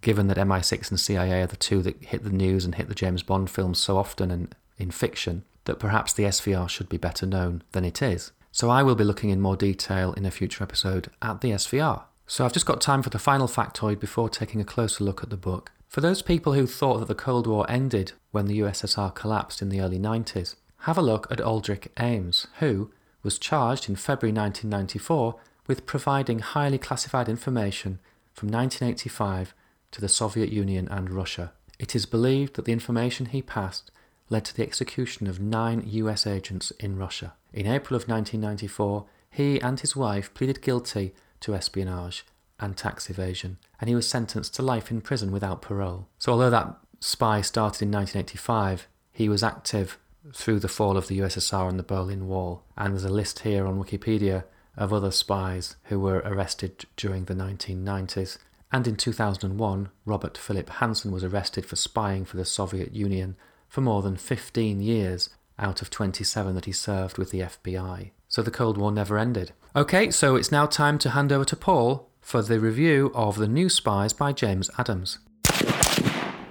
given 0.00 0.28
that 0.28 0.36
MI6 0.36 0.90
and 0.90 1.00
CIA 1.00 1.42
are 1.42 1.46
the 1.46 1.56
two 1.56 1.82
that 1.82 2.02
hit 2.04 2.24
the 2.24 2.30
news 2.30 2.64
and 2.64 2.74
hit 2.74 2.88
the 2.88 2.94
James 2.94 3.22
Bond 3.22 3.50
films 3.50 3.78
so 3.78 3.96
often 3.96 4.30
and 4.30 4.54
in 4.78 4.90
fiction, 4.90 5.44
that 5.64 5.78
perhaps 5.78 6.12
the 6.12 6.24
SVR 6.24 6.68
should 6.68 6.88
be 6.88 6.96
better 6.96 7.26
known 7.26 7.62
than 7.72 7.84
it 7.84 8.00
is. 8.00 8.32
So 8.52 8.70
I 8.70 8.82
will 8.82 8.94
be 8.94 9.04
looking 9.04 9.30
in 9.30 9.40
more 9.40 9.56
detail 9.56 10.12
in 10.14 10.24
a 10.24 10.30
future 10.30 10.64
episode 10.64 11.10
at 11.20 11.40
the 11.40 11.50
SVR. 11.50 12.04
So 12.26 12.44
I've 12.44 12.52
just 12.52 12.66
got 12.66 12.80
time 12.80 13.02
for 13.02 13.10
the 13.10 13.18
final 13.18 13.48
factoid 13.48 14.00
before 14.00 14.28
taking 14.28 14.60
a 14.60 14.64
closer 14.64 15.04
look 15.04 15.22
at 15.22 15.30
the 15.30 15.36
book. 15.36 15.72
For 15.88 16.00
those 16.00 16.22
people 16.22 16.52
who 16.52 16.66
thought 16.66 16.98
that 16.98 17.08
the 17.08 17.14
Cold 17.14 17.46
War 17.46 17.64
ended 17.68 18.12
when 18.30 18.46
the 18.46 18.60
USSR 18.60 19.14
collapsed 19.14 19.62
in 19.62 19.70
the 19.70 19.80
early 19.80 19.98
90s, 19.98 20.54
have 20.80 20.98
a 20.98 21.02
look 21.02 21.26
at 21.30 21.40
Aldrich 21.40 21.88
Ames, 21.98 22.46
who 22.58 22.90
was 23.22 23.38
charged 23.38 23.88
in 23.88 23.96
February 23.96 24.32
1994 24.32 25.36
with 25.66 25.86
providing 25.86 26.38
highly 26.38 26.78
classified 26.78 27.28
information 27.28 27.98
from 28.32 28.48
1985 28.48 29.54
to 29.92 30.00
the 30.00 30.08
Soviet 30.08 30.50
Union 30.50 30.88
and 30.88 31.10
Russia. 31.10 31.52
It 31.78 31.94
is 31.94 32.06
believed 32.06 32.54
that 32.54 32.64
the 32.64 32.72
information 32.72 33.26
he 33.26 33.42
passed 33.42 33.90
led 34.30 34.44
to 34.44 34.54
the 34.54 34.62
execution 34.62 35.26
of 35.26 35.40
nine 35.40 35.82
US 35.86 36.26
agents 36.26 36.70
in 36.72 36.98
Russia. 36.98 37.34
In 37.52 37.66
April 37.66 37.96
of 37.96 38.08
1994, 38.08 39.06
he 39.30 39.60
and 39.60 39.80
his 39.80 39.96
wife 39.96 40.32
pleaded 40.34 40.62
guilty 40.62 41.14
to 41.40 41.54
espionage 41.54 42.26
and 42.60 42.76
tax 42.76 43.08
evasion, 43.08 43.58
and 43.80 43.88
he 43.88 43.94
was 43.94 44.08
sentenced 44.08 44.54
to 44.54 44.62
life 44.62 44.90
in 44.90 45.00
prison 45.00 45.30
without 45.30 45.62
parole. 45.62 46.08
So, 46.18 46.32
although 46.32 46.50
that 46.50 46.76
spy 47.00 47.40
started 47.40 47.82
in 47.82 47.92
1985, 47.92 48.88
he 49.12 49.28
was 49.28 49.42
active 49.42 49.98
through 50.34 50.60
the 50.60 50.68
fall 50.68 50.96
of 50.96 51.06
the 51.08 51.20
USSR 51.20 51.68
and 51.68 51.78
the 51.78 51.84
Berlin 51.84 52.26
Wall, 52.26 52.64
and 52.76 52.92
there's 52.92 53.04
a 53.04 53.08
list 53.08 53.40
here 53.40 53.66
on 53.66 53.82
Wikipedia 53.82 54.44
of 54.76 54.92
other 54.92 55.10
spies 55.10 55.76
who 55.84 55.98
were 55.98 56.18
arrested 56.24 56.84
during 56.96 57.24
the 57.24 57.34
1990s. 57.34 58.38
And 58.70 58.86
in 58.86 58.96
2001, 58.96 59.88
Robert 60.04 60.36
Philip 60.36 60.68
Hanssen 60.68 61.10
was 61.10 61.24
arrested 61.24 61.64
for 61.64 61.76
spying 61.76 62.24
for 62.24 62.36
the 62.36 62.44
Soviet 62.44 62.94
Union 62.94 63.36
for 63.68 63.80
more 63.80 64.02
than 64.02 64.16
15 64.16 64.80
years 64.80 65.30
out 65.58 65.82
of 65.82 65.90
27 65.90 66.54
that 66.54 66.66
he 66.66 66.72
served 66.72 67.18
with 67.18 67.30
the 67.30 67.40
FBI. 67.40 68.10
So 68.28 68.42
the 68.42 68.50
Cold 68.50 68.76
War 68.76 68.92
never 68.92 69.18
ended. 69.18 69.52
Okay, 69.74 70.10
so 70.10 70.36
it's 70.36 70.52
now 70.52 70.66
time 70.66 70.98
to 70.98 71.10
hand 71.10 71.32
over 71.32 71.44
to 71.46 71.56
Paul 71.56 72.08
for 72.20 72.42
the 72.42 72.60
review 72.60 73.10
of 73.14 73.38
The 73.38 73.48
New 73.48 73.68
Spies 73.68 74.12
by 74.12 74.32
James 74.32 74.70
Adams. 74.78 75.18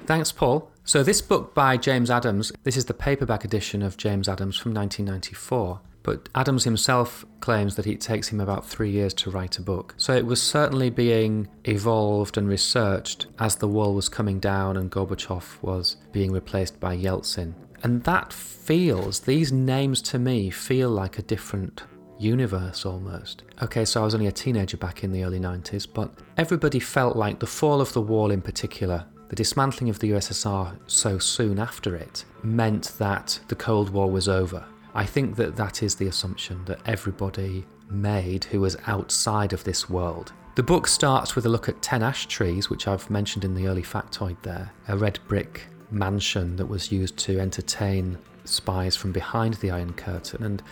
Thanks, 0.08 0.32
Paul. 0.32 0.72
So, 0.86 1.04
this 1.04 1.22
book 1.22 1.54
by 1.54 1.76
James 1.76 2.10
Adams, 2.10 2.54
this 2.64 2.78
is 2.78 2.86
the 2.86 2.94
paperback 2.94 3.44
edition 3.44 3.82
of 3.82 3.98
James 3.98 4.30
Adams 4.30 4.58
from 4.58 4.74
1994. 4.74 5.82
But 6.08 6.30
Adams 6.36 6.64
himself 6.64 7.26
claims 7.42 7.76
that 7.76 7.86
it 7.86 8.00
takes 8.00 8.30
him 8.30 8.40
about 8.40 8.66
three 8.66 8.90
years 8.90 9.14
to 9.16 9.30
write 9.30 9.58
a 9.58 9.62
book. 9.62 9.94
So 9.98 10.14
it 10.14 10.26
was 10.26 10.42
certainly 10.42 10.90
being 10.90 11.50
evolved 11.66 12.38
and 12.38 12.48
researched 12.48 13.28
as 13.40 13.58
the 13.58 13.68
wall 13.68 13.94
was 13.94 14.08
coming 14.08 14.40
down 14.40 14.78
and 14.78 14.90
Gorbachev 14.90 15.62
was 15.62 15.98
being 16.14 16.32
replaced 16.32 16.80
by 16.80 16.96
Yeltsin. 16.96 17.56
And 17.84 18.06
that 18.06 18.32
feels, 18.32 19.20
these 19.20 19.52
names 19.52 20.02
to 20.04 20.18
me 20.18 20.50
feel 20.50 20.90
like 20.90 21.20
a 21.20 21.24
different 21.24 21.84
universe 22.18 22.86
almost. 22.86 23.44
Okay, 23.62 23.84
so 23.84 24.00
I 24.00 24.06
was 24.06 24.16
only 24.16 24.28
a 24.28 24.32
teenager 24.32 24.78
back 24.78 25.04
in 25.04 25.12
the 25.12 25.26
early 25.26 25.42
90s, 25.42 25.86
but 25.94 26.10
everybody 26.38 26.80
felt 26.80 27.18
like 27.18 27.40
the 27.40 27.46
fall 27.46 27.82
of 27.82 27.92
the 27.92 28.02
wall 28.02 28.32
in 28.32 28.42
particular 28.42 29.06
the 29.30 29.36
dismantling 29.36 29.90
of 29.90 30.00
the 30.00 30.12
USSR 30.12 30.78
so 30.88 31.20
soon 31.20 31.60
after 31.60 31.98
it 31.98 32.24
meant 32.44 32.94
that 32.98 33.38
the 33.50 33.56
Cold 33.56 33.90
War 33.90 34.10
was 34.10 34.30
over. 34.30 34.64
I 34.98 35.06
think 35.06 35.36
that 35.36 35.56
that 35.58 35.84
is 35.84 35.94
the 35.94 36.08
assumption 36.08 36.66
that 36.66 36.80
everybody 36.88 37.68
made 37.88 38.46
who 38.46 38.62
was 38.62 38.76
outside 38.88 39.54
of 39.54 39.64
this 39.64 39.88
world. 39.88 40.34
The 40.56 40.64
book 40.64 40.88
starts 40.88 41.36
with 41.36 41.46
a 41.46 41.50
look 41.50 41.70
at 41.70 41.84
10 41.84 42.02
ash 42.02 42.26
trees, 42.26 42.72
which 42.72 42.88
I've 42.88 43.08
mentioned 43.12 43.46
in 43.46 43.54
the 43.54 43.68
early 43.68 43.84
factoid 43.84 44.38
there, 44.42 44.74
a 44.88 44.98
red 44.98 45.20
brick 45.28 45.68
mansion 45.92 46.56
that 46.56 46.66
was 46.66 46.92
used 46.92 47.16
to 47.18 47.40
entertain 47.40 48.18
spies 48.46 48.96
from 48.96 49.12
behind 49.12 49.54
the 49.56 49.70
Iron 49.70 49.94
Curtain. 49.94 50.44
And 50.44 50.64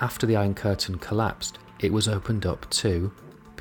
after 0.00 0.26
the 0.26 0.34
Iron 0.34 0.54
Curtain 0.54 0.98
collapsed, 0.98 1.60
it 1.78 1.92
was 1.92 2.08
opened 2.08 2.46
up 2.46 2.68
to 2.70 3.12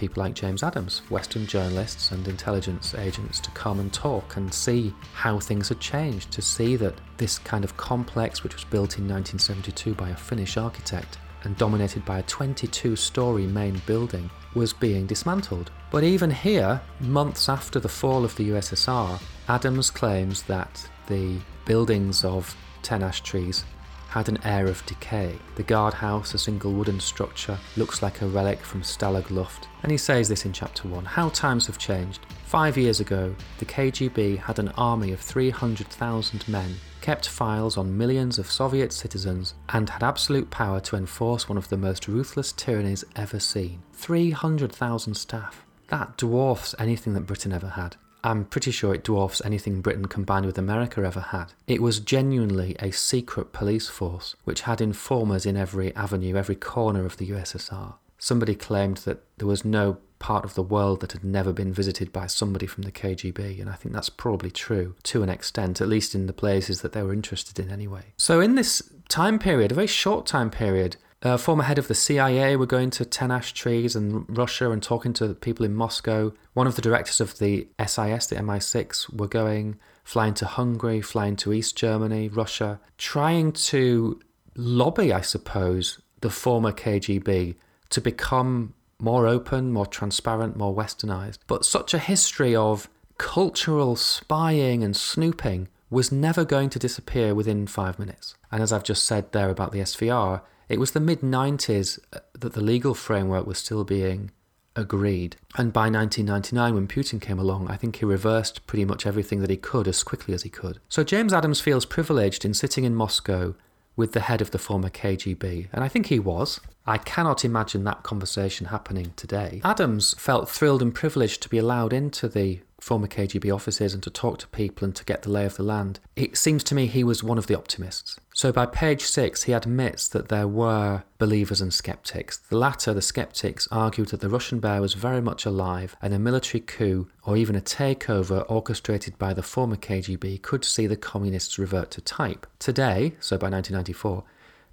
people 0.01 0.24
like 0.24 0.34
James 0.34 0.63
Adams, 0.63 1.03
Western 1.12 1.46
journalists 1.46 2.10
and 2.10 2.27
intelligence 2.27 2.96
agents, 2.96 3.39
to 3.39 3.51
come 3.51 3.79
and 3.79 3.93
talk 3.93 4.36
and 4.36 4.51
see 4.51 4.91
how 5.13 5.39
things 5.39 5.70
had 5.70 5.79
changed, 5.79 6.31
to 6.31 6.41
see 6.41 6.75
that 6.75 6.96
this 7.17 7.38
kind 7.38 7.63
of 7.63 7.77
complex, 7.77 8.41
which 8.41 8.55
was 8.55 8.63
built 8.63 8.98
in 8.98 9.08
1972 9.08 9.93
by 9.93 10.10
a 10.10 10.15
Finnish 10.15 10.58
architect 10.58 11.20
and 11.43 11.55
dominated 11.55 12.03
by 12.03 12.17
a 12.17 12.24
22 12.24 12.96
story 12.96 13.46
main 13.46 13.79
building, 13.86 14.27
was 14.55 14.74
being 14.74 15.05
dismantled. 15.05 15.70
But 15.91 16.03
even 16.03 16.31
here, 16.31 16.81
months 17.00 17.48
after 17.48 17.79
the 17.79 17.88
fall 17.88 18.25
of 18.25 18.36
the 18.38 18.50
USSR, 18.50 19.22
Adams 19.50 19.91
claims 19.91 20.41
that 20.43 20.89
the 21.05 21.38
buildings 21.65 22.25
of 22.25 22.55
10 22.81 23.03
ash 23.03 23.22
trees 23.22 23.65
had 24.12 24.27
an 24.27 24.46
air 24.46 24.68
of 24.68 24.86
decay. 24.86 25.39
The 25.56 25.63
guardhouse, 25.63 26.34
a 26.34 26.38
single 26.38 26.74
wooden 26.74 27.00
structure, 27.00 27.58
looks 27.77 28.01
like 28.01 28.22
a 28.22 28.27
relic 28.27 28.60
from 28.60 28.82
Stalag 28.82 29.32
Luft. 29.32 29.70
And 29.84 29.91
he 29.91 29.98
says 29.98 30.27
this 30.27 30.46
in 30.46 30.51
chapter 30.51 30.89
1 30.89 31.06
How 31.06 31.30
times 31.30 31.65
have 31.68 31.77
changed. 31.77 32.25
Five 32.44 32.77
years 32.77 33.00
ago, 33.00 33.34
the 33.60 33.65
KGB 33.65 34.38
had 34.38 34.60
an 34.60 34.68
army 34.77 35.13
of 35.13 35.22
300,000 35.22 36.46
men, 36.50 36.75
kept 37.00 37.30
files 37.30 37.77
on 37.77 37.98
millions 37.98 38.38
of 38.38 38.51
Soviet 38.51 38.91
citizens, 38.91 39.53
and 39.70 39.89
had 39.89 40.03
absolute 40.03 40.50
power 40.51 40.82
to 40.82 40.98
enforce 40.98 41.48
one 41.48 41.58
of 41.58 41.70
the 41.70 41.77
most 41.77 42.10
ruthless 42.10 42.51
tyrannies 42.51 43.06
ever 43.15 43.39
seen. 43.39 43.82
300,000 43.94 45.15
staff. 45.15 45.65
That 45.88 46.18
dwarfs 46.18 46.75
anything 46.77 47.13
that 47.13 47.25
Britain 47.25 47.53
ever 47.53 47.70
had. 47.70 47.96
I'm 48.24 48.46
pretty 48.46 48.72
sure 48.72 48.94
it 48.94 49.04
dwarfs 49.04 49.42
anything 49.44 49.82
Britain 49.82 50.08
combined 50.08 50.46
with 50.46 50.58
America 50.58 51.01
ever 51.01 51.20
had. 51.20 51.54
It 51.68 51.82
was 51.82 52.00
genuinely 52.00 52.75
a 52.80 52.92
secret 52.92 53.54
police 53.54 53.90
force 53.90 54.36
which 54.44 54.62
had 54.62 54.82
informers 54.82 55.46
in 55.46 55.58
every 55.58 55.96
avenue, 55.96 56.36
every 56.36 56.56
corner 56.56 57.06
of 57.06 57.18
the 57.18 57.30
USSR. 57.30 57.96
Somebody 58.18 58.56
claimed 58.56 58.98
that 58.98 59.24
there 59.38 59.48
was 59.48 59.66
no 59.66 59.98
part 60.20 60.46
of 60.46 60.54
the 60.54 60.62
world 60.62 61.01
that 61.01 61.13
had 61.13 61.24
never 61.24 61.51
been 61.51 61.74
visited 61.74 62.13
by 62.13 62.28
somebody 62.28 62.68
from 62.68 62.84
the 62.84 62.92
KGB, 62.92 63.60
and 63.60 63.70
I 63.70 63.74
think 63.74 63.94
that's 63.94 64.10
probably 64.10 64.51
true 64.51 64.96
to 65.04 65.24
an 65.24 65.30
extent, 65.30 65.82
at 65.82 65.88
least 65.88 66.13
in 66.13 66.28
the 66.28 66.34
places 66.34 66.82
that 66.82 66.94
they 66.94 67.01
were 67.01 67.12
interested 67.12 67.58
in 67.58 67.72
anyway. 67.72 68.13
So, 68.18 68.40
in 68.40 68.54
this 68.54 68.84
time 69.10 69.40
period, 69.40 69.72
a 69.72 69.75
very 69.75 69.88
short 69.88 70.28
time 70.28 70.51
period, 70.51 70.98
uh, 71.24 71.38
former 71.38 71.63
head 71.63 71.78
of 71.78 71.88
the 71.88 71.96
CIA 71.96 72.56
were 72.56 72.66
going 72.66 72.90
to 72.92 73.06
10 73.06 73.32
ash 73.32 73.54
trees 73.54 73.96
and 73.96 74.25
Russia 74.28 74.72
and 74.72 74.82
talking 74.82 75.13
to 75.13 75.34
people 75.36 75.66
in 75.66 75.75
Moscow. 75.75 76.34
One 76.54 76.68
of 76.68 76.75
the 76.75 76.82
directors 76.82 77.22
of 77.22 77.38
the 77.38 77.68
SIS, 77.80 78.28
the 78.28 78.38
MI6, 78.38 79.16
were 79.16 79.28
going, 79.28 79.78
flying 80.04 80.34
to 80.36 80.46
Hungary, 80.46 81.01
flying 81.01 81.36
to 81.38 81.54
East 81.54 81.78
Germany, 81.78 82.28
Russia, 82.28 82.80
trying 82.98 83.51
to 83.51 84.20
lobby, 84.56 85.13
I 85.13 85.22
suppose, 85.22 86.00
the 86.22 86.30
former 86.30 86.72
KGB 86.72 87.56
to 87.90 88.01
become 88.01 88.74
more 89.00 89.28
open, 89.28 89.72
more 89.72 89.86
transparent, 89.86 90.56
more 90.56 90.75
westernized. 90.75 91.40
But 91.48 91.66
such 91.66 91.94
a 91.94 92.00
history 92.00 92.56
of 92.56 92.90
cultural 93.18 93.96
spying 93.96 94.84
and 94.84 94.96
snooping 94.96 95.68
was 95.92 96.12
never 96.12 96.46
going 96.46 96.70
to 96.70 96.80
disappear 96.80 97.36
within 97.36 97.68
five 97.68 98.00
minutes. 98.00 98.36
And 98.51 98.63
as 98.63 98.72
I've 98.72 98.84
just 98.84 99.06
said 99.06 99.32
there 99.32 99.50
about 99.50 99.72
the 99.72 99.80
SVR, 99.80 100.42
it 100.72 100.80
was 100.80 100.92
the 100.92 101.00
mid 101.01 101.20
90s 101.20 102.00
uh, 102.13 102.20
that 102.40 102.54
the 102.54 102.62
legal 102.62 102.94
framework 102.94 103.46
was 103.46 103.58
still 103.58 103.84
being 103.84 104.32
agreed. 104.75 105.36
And 105.58 105.74
by 105.74 105.90
1999, 105.90 106.74
when 106.74 106.88
Putin 106.88 107.20
came 107.20 107.38
along, 107.38 107.70
I 107.70 107.75
think 107.75 107.98
he 107.98 108.06
reversed 108.06 108.66
pretty 108.68 108.86
much 108.86 109.06
everything 109.06 109.42
that 109.42 109.50
he 109.50 109.58
could 109.58 109.86
as 109.86 110.01
quickly 110.01 110.34
as 110.34 110.44
he 110.44 110.50
could. 110.50 110.80
So 110.88 111.04
James 111.04 111.34
Adams 111.34 111.60
feels 111.60 111.86
privileged 111.86 112.46
in 112.46 112.54
sitting 112.54 112.86
in 112.86 112.96
Moscow 112.96 113.54
with 113.98 114.13
the 114.13 114.22
head 114.22 114.42
of 114.42 114.51
the 114.51 114.58
former 114.58 114.90
KGB, 114.90 115.68
and 115.74 115.84
I 115.84 115.90
think 115.90 116.06
he 116.06 116.20
was. 116.20 116.62
I 116.86 116.98
cannot 116.98 117.44
imagine 117.44 117.84
that 117.84 118.04
conversation 118.04 118.68
happening 118.68 119.13
today. 119.18 119.62
Adams 119.66 120.16
felt 120.18 120.50
thrilled 120.50 120.82
and 120.82 120.96
privileged 120.96 121.44
to 121.44 121.50
be 121.50 121.58
allowed 121.58 121.92
into 121.92 122.30
the 122.30 122.62
former 122.82 123.08
KGB 123.08 123.54
officers 123.54 123.94
and 123.94 124.02
to 124.04 124.10
talk 124.10 124.40
to 124.40 124.48
people 124.48 124.86
and 124.86 124.96
to 124.96 125.06
get 125.06 125.22
the 125.22 125.30
lay 125.30 125.46
of 125.46 125.56
the 125.56 125.64
land. 125.64 126.00
It 126.16 126.36
seems 126.36 126.64
to 126.66 126.76
me 126.76 126.88
he 126.88 127.04
was 127.04 127.24
one 127.24 127.38
of 127.38 127.48
the 127.48 127.58
optimists. 127.58 128.20
So 128.34 128.52
by 128.52 128.66
page 128.66 129.04
six, 129.04 129.44
he 129.44 129.54
admits 129.54 130.08
that 130.10 130.30
there 130.30 130.48
were 130.48 131.04
believers 131.20 131.62
and 131.62 131.74
skeptics. 131.74 132.38
The 132.38 132.58
latter, 132.58 132.94
the 132.94 133.02
skeptics, 133.02 133.68
argued 133.72 134.10
that 134.10 134.20
the 134.20 134.30
Russian 134.30 134.60
bear 134.60 134.82
was 134.82 134.96
very 134.96 135.22
much 135.22 135.46
alive 135.46 135.96
and 136.02 136.14
a 136.14 136.20
military 136.20 136.62
coup 136.62 137.08
or 137.24 137.38
even 137.38 137.56
a 137.56 137.62
takeover 137.62 138.44
orchestrated 138.50 139.18
by 139.20 139.34
the 139.34 139.44
former 139.44 139.76
KGB 139.76 140.42
could 140.42 140.66
see 140.66 140.88
the 140.88 140.98
communists 140.98 141.60
revert 141.60 141.92
to 141.92 142.02
type. 142.02 142.48
Today, 142.58 143.14
so 143.20 143.38
by 143.38 143.50
1994, 143.50 144.24